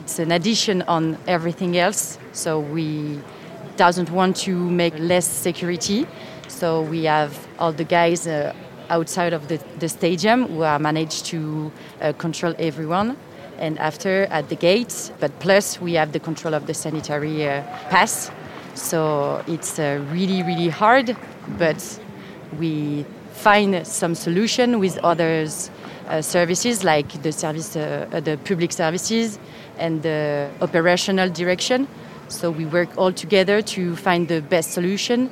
it's 0.00 0.18
an 0.18 0.32
addition 0.32 0.82
on 0.82 1.18
everything 1.26 1.76
else. 1.76 2.18
So 2.32 2.58
we 2.58 3.20
doesn't 3.76 4.10
want 4.10 4.36
to 4.38 4.54
make 4.56 4.98
less 4.98 5.26
security. 5.26 6.06
So 6.48 6.82
we 6.82 7.04
have 7.04 7.46
all 7.58 7.72
the 7.72 7.84
guys 7.84 8.26
uh, 8.26 8.54
outside 8.90 9.32
of 9.32 9.48
the, 9.48 9.58
the 9.78 9.88
stadium 9.88 10.46
who 10.46 10.62
are 10.62 10.78
managed 10.78 11.26
to 11.26 11.72
uh, 12.00 12.12
control 12.18 12.54
everyone. 12.58 13.16
And 13.58 13.78
after 13.78 14.24
at 14.30 14.48
the 14.48 14.56
gate, 14.56 15.12
but 15.20 15.38
plus 15.38 15.80
we 15.80 15.94
have 15.94 16.12
the 16.12 16.20
control 16.20 16.54
of 16.54 16.66
the 16.66 16.74
sanitary 16.74 17.48
uh, 17.48 17.62
pass. 17.90 18.30
So 18.74 19.42
it's 19.46 19.78
uh, 19.78 20.04
really, 20.10 20.42
really 20.42 20.68
hard, 20.68 21.16
but 21.58 22.00
we 22.58 23.04
find 23.32 23.86
some 23.86 24.14
solution 24.14 24.78
with 24.78 24.98
others 24.98 25.70
uh, 26.08 26.20
services 26.20 26.84
like 26.84 27.22
the 27.22 27.32
service, 27.32 27.76
uh, 27.76 28.20
the 28.24 28.38
public 28.44 28.72
services 28.72 29.38
and 29.78 30.02
the 30.02 30.50
operational 30.60 31.28
direction. 31.28 31.86
So 32.28 32.50
we 32.50 32.64
work 32.66 32.96
all 32.96 33.12
together 33.12 33.62
to 33.62 33.96
find 33.96 34.28
the 34.28 34.40
best 34.40 34.72
solution 34.72 35.30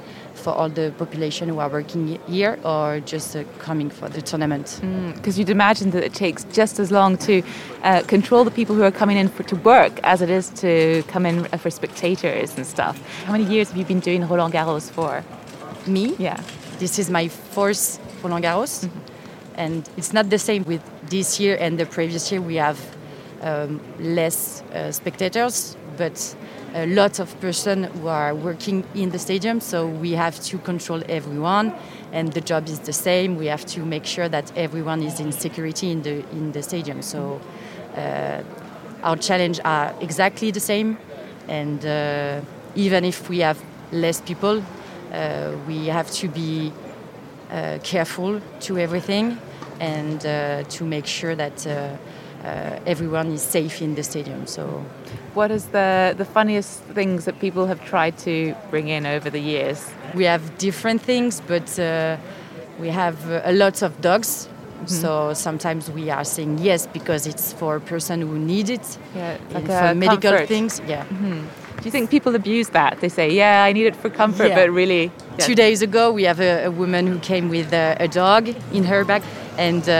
for 0.48 0.54
all 0.54 0.70
the 0.70 0.90
population 0.96 1.50
who 1.50 1.58
are 1.58 1.68
working 1.68 2.18
here 2.26 2.58
or 2.64 3.00
just 3.00 3.36
uh, 3.36 3.44
coming 3.58 3.90
for 3.90 4.08
the 4.08 4.22
tournament. 4.22 4.66
Because 5.14 5.34
mm, 5.34 5.38
you'd 5.38 5.50
imagine 5.50 5.90
that 5.90 6.02
it 6.02 6.14
takes 6.14 6.44
just 6.44 6.78
as 6.78 6.90
long 6.90 7.18
to 7.28 7.42
uh, 7.82 8.02
control 8.14 8.44
the 8.44 8.50
people 8.50 8.74
who 8.74 8.82
are 8.82 8.96
coming 9.02 9.18
in 9.18 9.28
for, 9.28 9.42
to 9.42 9.56
work 9.56 9.92
as 10.04 10.22
it 10.22 10.30
is 10.30 10.48
to 10.64 11.02
come 11.08 11.26
in 11.26 11.44
for 11.62 11.70
spectators 11.70 12.56
and 12.56 12.66
stuff. 12.66 12.96
How 13.26 13.32
many 13.32 13.44
years 13.44 13.68
have 13.68 13.76
you 13.76 13.84
been 13.84 14.00
doing 14.00 14.26
Roland 14.26 14.54
Garros 14.54 14.90
for? 14.90 15.22
Me? 15.86 16.14
Yeah. 16.18 16.40
This 16.78 16.98
is 16.98 17.10
my 17.10 17.28
fourth 17.28 18.00
Roland 18.22 18.44
Garros, 18.44 18.84
mm-hmm. 18.84 19.60
and 19.64 19.88
it's 19.98 20.12
not 20.14 20.30
the 20.30 20.38
same 20.38 20.64
with 20.64 20.82
this 21.10 21.38
year 21.38 21.58
and 21.60 21.78
the 21.78 21.86
previous 21.86 22.32
year. 22.32 22.40
We 22.40 22.56
have 22.56 22.78
um, 23.42 23.80
less 23.98 24.62
uh, 24.62 24.92
spectators, 24.92 25.76
but 25.98 26.16
a 26.74 26.86
lot 26.86 27.18
of 27.18 27.40
person 27.40 27.84
who 27.84 28.08
are 28.08 28.34
working 28.34 28.84
in 28.94 29.10
the 29.10 29.18
stadium. 29.18 29.60
So 29.60 29.86
we 29.86 30.12
have 30.12 30.40
to 30.44 30.58
control 30.58 31.02
everyone, 31.08 31.72
and 32.12 32.32
the 32.32 32.40
job 32.40 32.68
is 32.68 32.80
the 32.80 32.92
same. 32.92 33.36
We 33.36 33.46
have 33.46 33.64
to 33.66 33.84
make 33.84 34.04
sure 34.04 34.28
that 34.28 34.52
everyone 34.56 35.02
is 35.02 35.20
in 35.20 35.32
security 35.32 35.90
in 35.90 36.02
the 36.02 36.24
in 36.32 36.52
the 36.52 36.62
stadium. 36.62 37.02
So 37.02 37.40
uh, 37.96 38.42
our 39.02 39.16
challenge 39.16 39.60
are 39.64 39.94
exactly 40.00 40.50
the 40.50 40.60
same, 40.60 40.98
and 41.48 41.84
uh, 41.84 42.40
even 42.74 43.04
if 43.04 43.28
we 43.28 43.38
have 43.40 43.58
less 43.92 44.20
people, 44.20 44.62
uh, 45.12 45.52
we 45.66 45.86
have 45.86 46.10
to 46.10 46.28
be 46.28 46.72
uh, 47.50 47.78
careful 47.82 48.40
to 48.60 48.78
everything 48.78 49.38
and 49.80 50.26
uh, 50.26 50.62
to 50.64 50.84
make 50.84 51.06
sure 51.06 51.34
that 51.34 51.66
uh, 51.66 51.96
everyone 52.86 53.32
is 53.32 53.42
safe 53.42 53.80
in 53.80 53.94
the 53.94 54.02
stadium. 54.02 54.46
So, 54.46 54.84
what 55.38 55.50
is 55.50 55.64
the 55.66 56.14
the 56.18 56.24
funniest 56.24 56.72
things 56.98 57.24
that 57.26 57.36
people 57.38 57.64
have 57.66 57.80
tried 57.92 58.14
to 58.18 58.54
bring 58.70 58.88
in 58.88 59.06
over 59.06 59.30
the 59.30 59.42
years? 59.52 59.78
We 60.14 60.24
have 60.24 60.42
different 60.58 61.00
things, 61.10 61.40
but 61.52 61.68
we 62.82 62.88
have 63.02 63.16
a 63.44 63.52
lot 63.52 63.82
of 63.82 63.90
dogs 64.00 64.48
Mm 64.78 64.84
-hmm. 64.84 65.00
So 65.00 65.34
sometimes 65.34 65.90
we 65.90 66.12
are 66.12 66.24
saying 66.24 66.58
yes 66.62 66.86
because 66.86 67.28
it's 67.30 67.52
for 67.52 67.76
a 67.76 67.80
person 67.80 68.22
who 68.22 68.38
needs 68.38 68.70
it. 68.70 68.98
Yeah, 69.16 69.36
like 69.54 69.66
for 69.66 69.94
medical 69.94 70.30
comfort. 70.30 70.48
things. 70.48 70.80
Yeah. 70.86 71.02
Mm 71.10 71.18
-hmm. 71.18 71.40
Do 71.76 71.84
you 71.84 71.90
think 71.90 72.10
people 72.10 72.34
abuse 72.34 72.70
that? 72.72 72.98
They 73.00 73.10
say, 73.10 73.28
"Yeah, 73.30 73.68
I 73.68 73.72
need 73.72 73.86
it 73.86 73.96
for 74.02 74.10
comfort," 74.10 74.48
yeah. 74.48 74.58
but 74.58 74.74
really. 74.74 75.02
Yeah. 75.02 75.46
Two 75.46 75.54
days 75.54 75.82
ago, 75.82 76.14
we 76.14 76.26
have 76.26 76.40
a, 76.42 76.66
a 76.66 76.70
woman 76.70 77.06
who 77.06 77.18
came 77.20 77.48
with 77.48 77.72
a, 77.72 77.96
a, 78.00 78.08
dog 78.08 78.48
in 78.72 78.84
her 78.84 79.04
bag, 79.04 79.22
and 79.58 79.82
uh, 79.88 79.94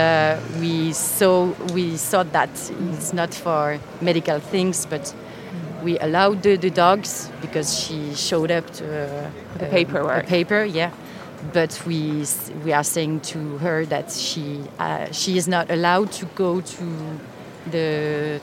we 0.61 0.93
saw 0.93 1.35
we 1.75 1.85
thought 2.11 2.33
that 2.33 2.51
it's 2.93 3.13
not 3.13 3.35
for 3.35 3.79
medical 4.01 4.41
things, 4.51 4.87
but 4.87 5.15
we 5.83 5.99
allowed 5.99 6.43
the, 6.43 6.57
the 6.57 6.71
dogs 6.71 7.31
because 7.41 7.79
she 7.79 8.15
showed 8.15 8.51
up 8.51 8.71
to 8.75 8.85
uh, 8.85 9.31
the 9.59 9.67
paperwork. 9.67 10.25
A 10.25 10.27
paper, 10.27 10.65
yeah. 10.65 10.91
But 11.53 11.81
we 11.87 12.25
we 12.65 12.73
are 12.73 12.85
saying 12.85 13.21
to 13.33 13.59
her 13.59 13.87
that 13.87 14.11
she 14.11 14.65
uh, 14.79 15.11
she 15.13 15.39
is 15.39 15.47
not 15.47 15.71
allowed 15.71 16.11
to 16.13 16.27
go 16.35 16.61
to 16.61 16.85
the 17.71 18.41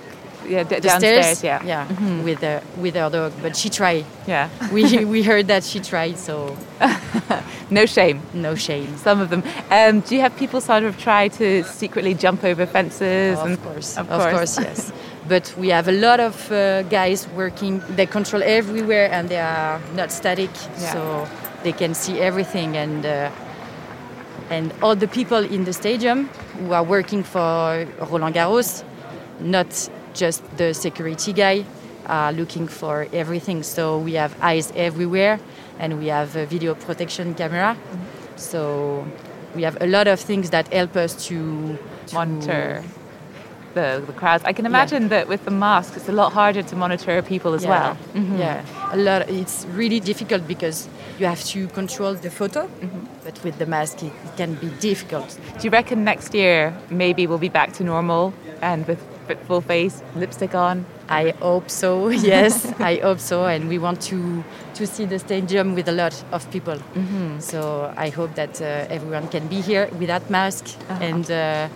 yeah, 0.48 0.64
d- 0.64 0.80
downstairs, 0.80 1.44
yeah, 1.44 1.64
yeah, 1.64 1.88
mm-hmm. 1.88 2.24
with 2.24 2.40
her 2.40 2.62
with 2.78 2.96
her 2.96 3.10
dog. 3.10 3.34
But 3.42 3.56
she 3.58 3.70
tried. 3.70 4.06
Yeah, 4.28 4.50
we 4.72 5.06
we 5.06 5.24
heard 5.24 5.48
that 5.48 5.64
she 5.64 5.80
tried. 5.80 6.18
So 6.18 6.56
no 7.70 7.86
shame, 7.86 8.22
no 8.34 8.56
shame. 8.56 8.96
Some 8.98 9.20
of 9.20 9.30
them. 9.30 9.44
Um, 9.70 10.02
do 10.02 10.16
you 10.16 10.22
have 10.22 10.36
people 10.38 10.62
sort 10.62 10.84
of 10.84 10.98
try 10.98 11.28
to 11.30 11.64
secretly 11.64 12.14
jump 12.14 12.44
over 12.44 12.66
fences? 12.66 13.38
of 13.40 13.62
course, 13.64 13.98
of, 13.98 14.10
of 14.10 14.22
course. 14.22 14.56
course, 14.56 14.60
yes. 14.60 14.92
but 15.28 15.54
we 15.58 15.70
have 15.70 15.88
a 15.88 15.92
lot 15.92 16.20
of 16.20 16.52
uh, 16.52 16.84
guys 16.84 17.28
working. 17.30 17.82
They 17.90 18.06
control 18.06 18.44
everywhere, 18.44 19.10
and 19.12 19.30
they 19.30 19.40
are 19.40 19.80
not 19.96 20.12
static, 20.12 20.50
yeah. 20.54 20.94
so 20.94 21.28
they 21.64 21.72
can 21.72 21.94
see 21.94 22.20
everything 22.20 22.78
and. 22.78 23.06
Uh, 23.06 23.32
and 24.50 24.72
all 24.84 24.96
the 24.96 25.08
people 25.08 25.44
in 25.44 25.64
the 25.64 25.74
stadium 25.74 26.28
who 26.60 26.72
are 26.72 26.84
working 26.84 27.24
for 27.24 27.88
Roland 28.12 28.36
Garros, 28.36 28.84
not 29.40 29.90
just 30.14 30.44
the 30.58 30.74
security 30.74 31.34
guy 31.34 31.66
are 32.06 32.32
looking 32.32 32.68
for 32.68 33.08
everything. 33.12 33.64
So 33.64 33.98
we 33.98 34.14
have 34.14 34.36
eyes 34.42 34.72
everywhere, 34.76 35.40
and 35.80 35.98
we 35.98 36.08
have 36.08 36.36
a 36.36 36.46
video 36.46 36.76
protection 36.76 37.34
camera. 37.34 37.76
Mm-hmm. 37.76 38.38
So 38.38 39.06
we 39.56 39.64
have 39.64 39.78
a 39.82 39.88
lot 39.88 40.08
of 40.08 40.20
things 40.20 40.50
that 40.52 40.72
help 40.72 40.96
us 40.96 41.28
to, 41.28 41.78
to 42.08 42.16
monitor 42.16 42.84
the, 43.76 44.04
the 44.06 44.14
crowds. 44.14 44.44
I 44.44 44.54
can 44.54 44.66
imagine 44.66 45.04
yeah. 45.04 45.10
that 45.10 45.28
with 45.28 45.46
the 45.46 45.52
mask, 45.52 45.96
it's 45.96 46.10
a 46.10 46.12
lot 46.12 46.34
harder 46.34 46.64
to 46.64 46.76
monitor 46.76 47.22
people 47.22 47.54
as 47.54 47.64
yeah. 47.64 47.70
well. 47.70 47.98
Mm-hmm. 48.16 48.38
Yeah, 48.38 48.96
a 48.96 48.98
lot. 48.98 49.30
It's 49.30 49.66
really 49.72 50.00
difficult 50.00 50.48
because 50.48 50.90
you 51.20 51.28
have 51.28 51.44
to 51.54 51.68
control 51.68 52.16
the 52.16 52.32
photo, 52.32 52.68
mm-hmm. 52.68 53.06
but 53.24 53.42
with 53.44 53.60
the 53.60 53.68
mask, 53.68 54.02
it, 54.02 54.08
it 54.08 54.38
can 54.38 54.56
be 54.56 54.70
difficult. 54.80 55.38
Do 55.60 55.66
you 55.66 55.70
reckon 55.70 56.04
next 56.04 56.34
year 56.34 56.76
maybe 56.90 57.28
we'll 57.28 57.38
be 57.38 57.50
back 57.50 57.74
to 57.74 57.84
normal 57.84 58.34
and 58.62 58.88
with 58.88 59.00
full 59.48 59.62
face, 59.62 60.02
lipstick 60.16 60.56
on? 60.56 60.86
I 61.08 61.34
hope 61.42 61.70
so. 61.70 62.10
Yes, 62.26 62.66
I 62.80 62.96
hope 62.96 63.20
so. 63.20 63.46
And 63.46 63.70
we 63.70 63.78
want 63.78 64.02
to 64.10 64.44
to 64.76 64.88
see 64.88 65.06
the 65.06 65.20
stadium 65.20 65.76
with 65.76 65.88
a 65.88 65.92
lot 65.92 66.24
of 66.32 66.50
people. 66.52 66.76
Mm-hmm. 66.76 67.40
So 67.40 67.94
I 67.96 68.10
hope 68.10 68.36
that 68.36 68.62
uh, 68.62 68.96
everyone 68.96 69.28
can 69.28 69.48
be 69.48 69.62
here 69.62 69.88
without 70.00 70.30
mask 70.30 70.66
uh-huh. 70.66 71.04
and. 71.04 71.32
Uh, 71.32 71.68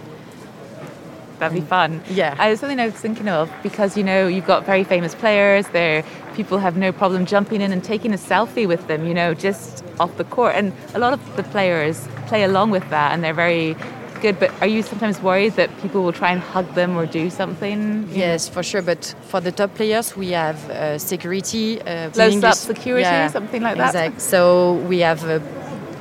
That'd 1.40 1.56
be 1.56 1.66
fun. 1.66 2.02
Yeah. 2.10 2.36
I 2.38 2.50
was 2.50 2.60
something 2.60 2.80
I 2.80 2.86
was 2.86 2.96
thinking 2.96 3.30
of 3.30 3.52
because 3.64 3.98
you 3.98 4.04
know 4.04 4.28
you've 4.28 4.46
got 4.46 4.66
very 4.66 4.84
famous 4.84 5.16
players. 5.16 5.68
There, 5.70 6.04
people 6.36 6.58
have 6.58 6.76
no 6.78 6.92
problem 6.92 7.26
jumping 7.26 7.62
in 7.62 7.72
and 7.72 7.84
taking 7.84 8.14
a 8.14 8.18
selfie 8.18 8.68
with 8.68 8.88
them. 8.88 9.08
You 9.08 9.14
know, 9.14 9.34
just 9.34 9.84
off 10.00 10.16
the 10.18 10.26
court, 10.26 10.56
and 10.56 10.74
a 10.94 11.00
lot 11.00 11.14
of 11.14 11.36
the 11.36 11.44
players 11.44 12.08
play 12.28 12.44
along 12.44 12.72
with 12.72 12.88
that, 12.90 13.14
and 13.14 13.24
they're 13.24 13.34
very 13.34 13.76
good. 14.22 14.40
But 14.40 14.52
are 14.62 14.68
you 14.68 14.84
sometimes 14.84 15.22
worried 15.22 15.54
that 15.54 15.70
people 15.82 16.04
will 16.04 16.12
try 16.12 16.32
and 16.32 16.42
hug 16.42 16.74
them 16.76 16.98
or 16.98 17.06
do 17.06 17.30
something? 17.30 18.08
Yes, 18.12 18.50
for 18.50 18.62
sure. 18.62 18.82
But 18.82 19.16
for 19.30 19.40
the 19.40 19.52
top 19.52 19.76
players, 19.76 20.16
we 20.18 20.32
have 20.32 20.70
uh, 20.70 20.98
security, 21.00 21.82
uh, 21.82 22.10
Close 22.12 22.44
up 22.44 22.56
security, 22.56 23.30
something 23.30 23.62
like 23.62 23.78
that? 23.78 23.96
Exact. 23.96 24.22
So 24.22 24.74
we 24.90 25.00
have 25.00 25.24
uh, 25.24 25.40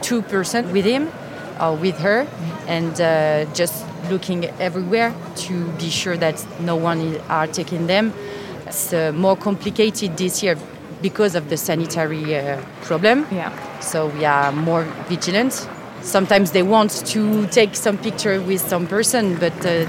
two 0.02 0.22
person 0.22 0.72
with 0.72 0.84
him 0.84 1.10
with 1.80 1.98
her, 1.98 2.26
and 2.66 3.00
uh, 3.00 3.44
just 3.54 3.84
looking 4.10 4.46
everywhere 4.60 5.12
to 5.36 5.66
be 5.72 5.90
sure 5.90 6.16
that 6.16 6.44
no 6.60 6.76
one 6.76 7.00
is, 7.00 7.20
are 7.28 7.46
taking 7.46 7.86
them. 7.86 8.12
It's 8.66 8.92
uh, 8.92 9.12
more 9.14 9.36
complicated 9.36 10.16
this 10.16 10.42
year 10.42 10.56
because 11.02 11.34
of 11.34 11.48
the 11.48 11.56
sanitary 11.56 12.36
uh, 12.36 12.60
problem. 12.82 13.26
Yeah. 13.30 13.52
So 13.80 14.08
we 14.08 14.24
are 14.24 14.52
more 14.52 14.84
vigilant. 15.08 15.68
Sometimes 16.02 16.52
they 16.52 16.62
want 16.62 16.90
to 17.06 17.46
take 17.48 17.74
some 17.74 17.98
picture 17.98 18.40
with 18.40 18.60
some 18.60 18.86
person, 18.86 19.36
but 19.38 19.54
uh, 19.66 19.86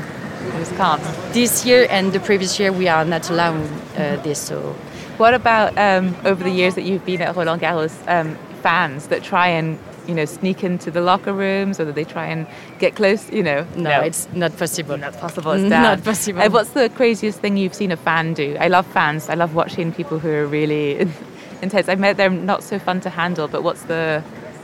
can't. 0.77 1.01
This 1.33 1.65
year 1.65 1.87
and 1.89 2.11
the 2.11 2.19
previous 2.19 2.59
year, 2.59 2.71
we 2.71 2.87
are 2.87 3.05
not 3.05 3.29
allowing 3.29 3.63
uh, 3.95 4.19
this. 4.23 4.39
So, 4.39 4.75
What 5.17 5.33
about 5.33 5.77
um, 5.77 6.15
over 6.23 6.43
the 6.43 6.49
years 6.49 6.75
that 6.75 6.83
you've 6.83 7.05
been 7.05 7.21
at 7.21 7.35
Roland 7.35 7.61
Garros, 7.61 7.93
um, 8.07 8.37
fans 8.63 9.07
that 9.07 9.21
try 9.23 9.49
and 9.49 9.77
you 10.09 10.15
know 10.15 10.25
sneak 10.25 10.63
into 10.63 10.89
the 10.91 11.01
locker 11.01 11.33
rooms 11.33 11.79
or 11.79 11.85
that 11.85 11.95
they 11.95 12.03
try 12.15 12.25
and 12.33 12.45
get 12.79 12.91
close? 12.95 13.21
You 13.37 13.43
know, 13.43 13.59
no, 13.75 14.01
it's 14.09 14.27
not 14.33 14.51
possible. 14.57 14.97
Not 14.97 15.13
possible. 15.25 15.51
It's 15.53 15.69
Not 15.89 16.03
possible. 16.03 16.41
Uh, 16.41 16.49
what's 16.49 16.71
the 16.71 16.89
craziest 16.99 17.39
thing 17.41 17.57
you've 17.57 17.75
seen 17.81 17.91
a 17.91 17.97
fan 17.97 18.33
do? 18.33 18.57
I 18.59 18.67
love 18.67 18.85
fans. 18.87 19.29
I 19.29 19.35
love 19.35 19.51
watching 19.55 19.93
people 19.93 20.17
who 20.23 20.29
are 20.39 20.47
really 20.47 20.87
intense. 21.61 21.87
I've 21.91 21.99
met 21.99 22.17
they're 22.17 22.29
not 22.53 22.61
so 22.63 22.79
fun 22.79 22.99
to 23.01 23.09
handle, 23.09 23.47
but 23.47 23.61
what's 23.63 23.83
the 23.83 24.21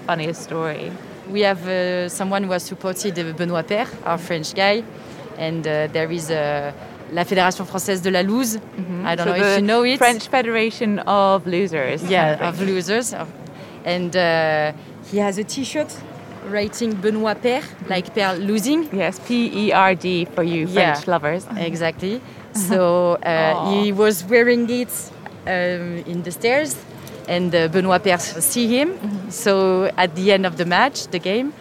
funniest 0.08 0.42
story? 0.44 0.92
we 1.32 1.42
have 1.42 1.68
uh, 1.68 2.08
someone 2.08 2.44
who 2.44 2.52
has 2.52 2.62
supported 2.64 3.18
uh, 3.18 3.24
Benoît 3.34 3.66
Paire, 3.68 3.88
our 4.06 4.20
French 4.20 4.54
guy, 4.54 4.84
and 5.40 5.66
uh, 5.66 5.88
there 5.92 6.12
is 6.12 6.30
uh, 6.30 6.72
La 7.12 7.24
Fédération 7.24 7.66
Française 7.66 8.02
de 8.04 8.12
la 8.12 8.22
Loose. 8.22 8.58
I 9.04 9.16
don't 9.16 9.25
Mm-hmm. 9.25 9.25
So 9.25 9.25
know 9.25 9.36
if 9.54 9.58
you 9.60 9.66
know 9.66 9.84
it. 9.84 9.98
French 9.98 10.28
Federation 10.28 11.00
of 11.08 11.48
Losers. 11.48 12.04
yeah, 12.04 12.34
of 12.48 12.62
of 12.62 12.68
losers. 12.70 13.16
And 13.86 14.16
uh, 14.16 14.72
he 15.12 15.18
has 15.18 15.38
a 15.38 15.44
T-shirt 15.44 15.92
writing 16.50 16.94
Benoît 16.96 17.36
Paire, 17.42 17.64
like 17.90 18.14
Paire 18.14 18.38
losing. 18.38 18.88
Yes, 18.96 19.20
P 19.20 19.50
E 19.68 19.72
R 19.72 19.96
D 19.96 20.26
for 20.26 20.44
you 20.44 20.68
Yeah. 20.68 20.94
French 20.94 21.08
lovers. 21.08 21.46
Exactly. 21.58 22.22
So 22.70 23.16
uh, 23.16 23.70
he 23.70 23.92
was 23.92 24.24
wearing 24.24 24.70
it 24.70 24.88
um, 25.46 26.04
in 26.08 26.24
the 26.24 26.32
stairs, 26.32 26.78
and 27.28 27.54
uh, 27.54 27.68
Benoît 27.68 28.00
Paire 28.02 28.18
see 28.20 28.68
him. 28.68 28.94
So 29.30 29.92
at 29.98 30.16
the 30.16 30.32
end 30.32 30.46
of 30.46 30.56
the 30.56 30.64
match, 30.66 31.08
the 31.08 31.20
game, 31.20 31.52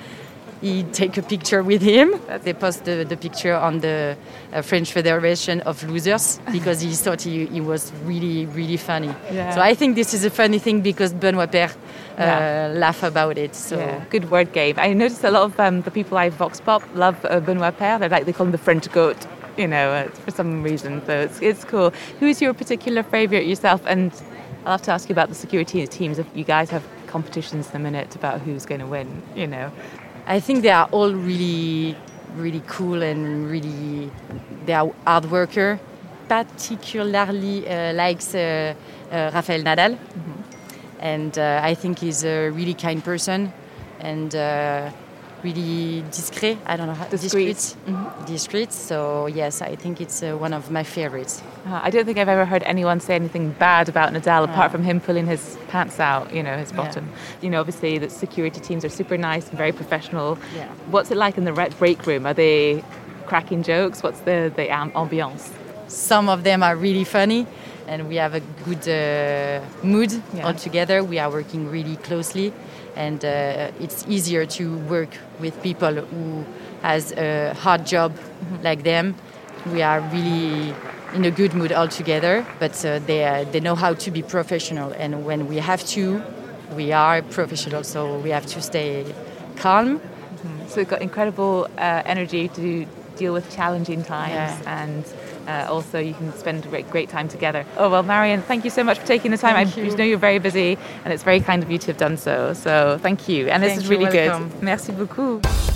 he 0.65 0.83
take 0.93 1.15
a 1.19 1.23
picture 1.23 1.63
with 1.63 1.83
him. 1.83 2.09
They 2.45 2.55
post 2.55 2.85
the, 2.85 3.05
the 3.13 3.17
picture 3.17 3.55
on 3.55 3.81
the 3.81 4.17
uh, 4.53 4.63
French 4.63 4.93
Federation 4.93 5.61
of 5.71 5.83
Losers 5.91 6.41
because 6.53 6.79
he 6.81 6.91
thought 7.05 7.23
he, 7.23 7.47
he 7.47 7.61
was 7.61 7.93
really 8.05 8.47
really 8.59 8.79
funny. 8.79 9.13
Yeah. 9.33 9.55
So 9.55 9.61
I 9.71 9.75
think 9.75 9.95
this 9.95 10.15
is 10.15 10.25
a 10.25 10.31
funny 10.31 10.59
thing 10.59 10.81
because 10.83 11.13
Benoît 11.15 11.51
Paire 11.53 11.71
uh, 11.71 12.23
Yeah. 12.23 12.73
laugh 12.85 13.03
about 13.03 13.37
it. 13.39 13.55
So. 13.55 13.77
Yeah, 13.77 14.05
good 14.15 14.31
word 14.31 14.53
game. 14.53 14.77
I 14.79 14.95
noticed 14.95 15.25
a 15.25 15.31
lot 15.31 15.43
of 15.43 15.61
um, 15.61 15.83
the 15.83 15.91
people 15.91 16.17
I 16.25 16.31
Vox 16.31 16.61
Pop 16.61 16.83
love 16.95 17.17
uh, 17.25 17.41
Benoit 17.41 17.77
Paire. 17.77 17.99
They're 17.99 18.09
like 18.17 18.25
they 18.27 18.33
call 18.33 18.47
him 18.47 18.53
the 18.53 18.65
French 18.67 18.91
goat, 18.93 19.27
you 19.59 19.69
know, 19.69 19.87
uh, 19.93 20.09
for 20.25 20.31
some 20.31 20.63
reason. 20.63 21.03
So 21.07 21.13
it's, 21.27 21.39
it's 21.43 21.65
cool. 21.65 21.91
Who's 22.21 22.41
your 22.41 22.55
particular 22.55 23.03
favourite 23.03 23.47
yourself? 23.47 23.81
And 23.87 24.13
I'll 24.65 24.73
have 24.79 24.83
to 24.83 24.93
ask 24.93 25.09
you 25.09 25.15
about 25.15 25.29
the 25.29 25.35
security 25.35 25.87
teams. 25.87 26.19
If 26.19 26.27
you 26.35 26.45
guys 26.45 26.71
have 26.71 26.85
competitions 27.07 27.71
in 27.71 27.77
a 27.77 27.79
minute 27.79 28.17
about 28.17 28.41
who's 28.45 28.65
going 28.67 28.81
to 28.81 28.87
win, 28.87 29.09
you 29.37 29.47
know. 29.47 29.71
I 30.27 30.41
think 30.41 30.63
they 30.63 30.71
are 30.71 30.89
all 30.91 31.13
really, 31.13 31.97
really 32.37 32.63
cool 32.67 33.03
and 33.03 33.51
really 33.51 34.11
they 34.65 34.73
are 34.73 34.91
hard 35.07 35.31
worker. 35.31 35.79
Particularly 36.29 37.69
uh, 37.69 37.93
likes 37.93 38.35
uh, 38.35 38.75
uh, 39.13 39.31
Rafael 39.35 39.63
Nadal, 39.63 39.99
and 40.99 41.39
uh, 41.39 41.61
I 41.63 41.75
think 41.75 41.99
he's 41.99 42.25
a 42.25 42.49
really 42.49 42.73
kind 42.73 43.05
person. 43.05 43.53
And 44.01 44.35
uh, 44.35 44.91
really 45.45 46.03
discreet. 46.11 46.59
I 46.67 46.77
don't 46.77 46.87
know 46.87 46.95
how 46.95 47.05
Discreet. 47.07 47.53
discreet. 47.55 48.27
Discreet. 48.27 48.73
So 48.73 49.27
yes, 49.27 49.61
I 49.63 49.77
think 49.77 50.01
it's 50.01 50.23
uh, 50.23 50.37
one 50.37 50.53
of 50.55 50.71
my 50.71 50.83
favorites. 50.83 51.43
Uh, 51.67 51.81
I 51.83 51.91
don't 51.91 52.05
think 52.07 52.19
I've 52.19 52.29
ever 52.29 52.45
heard 52.47 52.63
anyone 52.65 52.99
say 53.01 53.15
anything 53.15 53.51
bad 53.51 53.89
about 53.89 54.13
Nadal 54.13 54.45
apart 54.45 54.73
from 54.73 54.83
him 54.83 55.01
pulling 55.01 55.27
his 55.27 55.57
pants 55.69 56.01
out, 56.01 56.33
you 56.35 56.43
know, 56.43 56.57
his 56.57 56.71
Yeah. 56.71 56.77
bottom. 56.79 57.09
You 57.43 57.51
know, 57.51 57.61
obviously 57.61 57.99
the 57.99 58.09
security 58.09 58.61
teams 58.61 58.85
are 58.85 58.89
super 59.01 59.19
nice 59.19 59.49
and 59.49 59.59
very 59.59 59.73
professional. 59.73 60.39
Yeah. 60.57 60.67
What's 60.91 61.11
it 61.11 61.17
like 61.19 61.37
in 61.39 61.45
the 61.45 61.53
re- 61.53 61.69
break 61.79 62.07
room? 62.07 62.27
Are 62.27 62.35
they 62.35 62.83
cracking 63.27 63.63
jokes? 63.63 64.03
What's 64.03 64.21
the, 64.21 64.51
the 64.57 64.71
am- 64.71 64.93
ambiance? 64.93 65.51
Some 65.89 66.29
of 66.31 66.45
them 66.45 66.63
are 66.63 66.75
really 66.75 67.05
funny, 67.05 67.47
and 67.89 68.09
we 68.09 68.17
have 68.17 68.35
a 68.35 68.41
good 68.65 68.89
uh, 68.89 69.61
mood 69.83 70.13
Yeah. 70.35 70.47
all 70.47 70.55
together. 70.55 71.03
We 71.03 71.19
are 71.19 71.31
working 71.31 71.71
really 71.71 71.97
closely, 71.97 72.53
and 72.97 73.25
uh, 73.25 73.71
it's 73.85 74.05
easier 74.09 74.47
to 74.47 74.79
work 74.89 75.11
with 75.41 75.55
people 75.63 75.95
who 75.95 76.45
has 76.83 77.13
a 77.13 77.55
hard 77.55 77.87
job 77.87 78.13
like 78.63 78.83
them. 78.83 79.15
We 79.73 79.83
are 79.83 80.01
really 80.13 80.75
in 81.15 81.25
a 81.25 81.31
good 81.31 81.55
mood 81.55 81.73
all 81.73 81.89
together, 81.89 82.45
but 82.59 82.85
uh, 82.85 82.99
they 83.07 83.25
uh, 83.25 83.45
they 83.53 83.61
know 83.61 83.75
how 83.75 83.95
to 83.95 84.11
be 84.11 84.23
professional, 84.23 84.93
and 84.99 85.25
when 85.25 85.49
we 85.49 85.57
have 85.61 85.83
to, 85.95 86.23
we 86.77 86.93
are 86.93 87.23
professional. 87.23 87.83
So 87.85 88.19
we 88.19 88.31
have 88.31 88.47
to 88.47 88.61
stay 88.61 89.05
calm. 89.57 90.01
So 90.69 90.77
we've 90.77 90.89
got 90.89 91.01
incredible 91.03 91.69
uh, 91.79 92.03
energy 92.05 92.49
to 92.49 92.87
deal 93.17 93.33
with 93.33 93.49
challenging 93.57 94.03
times 94.05 94.53
Yeah. 94.61 94.83
and 94.83 95.05
uh, 95.47 95.67
also 95.69 95.99
you 95.99 96.15
can 96.15 96.33
spend 96.35 96.63
great, 96.71 96.91
great 96.91 97.09
time 97.09 97.29
together. 97.29 97.65
Oh, 97.77 97.91
well, 97.91 98.03
Marion, 98.03 98.43
thank 98.43 98.65
you 98.65 98.71
so 98.71 98.85
much 98.85 98.99
for 98.99 99.07
taking 99.07 99.31
the 99.31 99.39
time. 99.39 99.55
Thank 99.55 99.77
I 99.77 99.81
you. 99.91 99.97
know 99.97 100.05
you're 100.05 100.19
very 100.19 100.39
busy 100.39 100.79
and 101.05 101.13
it's 101.13 101.23
very 101.23 101.41
kind 101.41 101.63
of 101.63 101.71
you 101.71 101.79
to 101.79 101.87
have 101.89 101.99
done 101.99 102.17
so. 102.17 102.53
So 102.55 102.99
thank 103.03 103.29
you. 103.29 103.49
And 103.49 103.63
this 103.63 103.73
Thank 103.73 103.83
is 103.83 103.89
really 103.89 104.11
good. 104.11 104.63
Merci 104.63 104.93
beaucoup. 104.93 105.74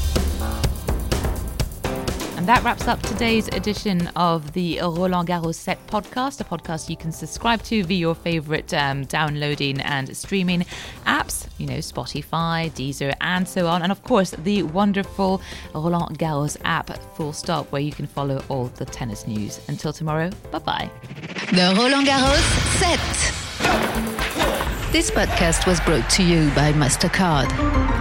That 2.48 2.64
wraps 2.64 2.88
up 2.88 3.02
today's 3.02 3.46
edition 3.48 4.06
of 4.16 4.54
the 4.54 4.78
Roland 4.80 5.28
Garros 5.28 5.56
Set 5.56 5.86
podcast, 5.86 6.40
a 6.40 6.44
podcast 6.44 6.88
you 6.88 6.96
can 6.96 7.12
subscribe 7.12 7.62
to 7.64 7.84
via 7.84 7.98
your 7.98 8.14
favorite 8.14 8.72
um, 8.72 9.04
downloading 9.04 9.82
and 9.82 10.16
streaming 10.16 10.64
apps, 11.04 11.46
you 11.58 11.66
know, 11.66 11.76
Spotify, 11.76 12.70
Deezer, 12.70 13.12
and 13.20 13.46
so 13.46 13.66
on. 13.66 13.82
And 13.82 13.92
of 13.92 14.02
course, 14.02 14.30
the 14.30 14.62
wonderful 14.62 15.42
Roland 15.74 16.18
Garros 16.18 16.56
app, 16.64 16.88
full 17.16 17.34
stop, 17.34 17.70
where 17.70 17.82
you 17.82 17.92
can 17.92 18.06
follow 18.06 18.42
all 18.48 18.68
the 18.76 18.86
tennis 18.86 19.26
news. 19.26 19.60
Until 19.68 19.92
tomorrow, 19.92 20.30
bye 20.50 20.58
bye. 20.58 20.90
The 21.50 21.74
Roland 21.76 22.06
Garros 22.06 22.40
set. 22.78 22.98
This 24.90 25.10
podcast 25.10 25.66
was 25.66 25.80
brought 25.80 26.08
to 26.12 26.22
you 26.22 26.48
by 26.54 26.72
MasterCard. 26.72 27.97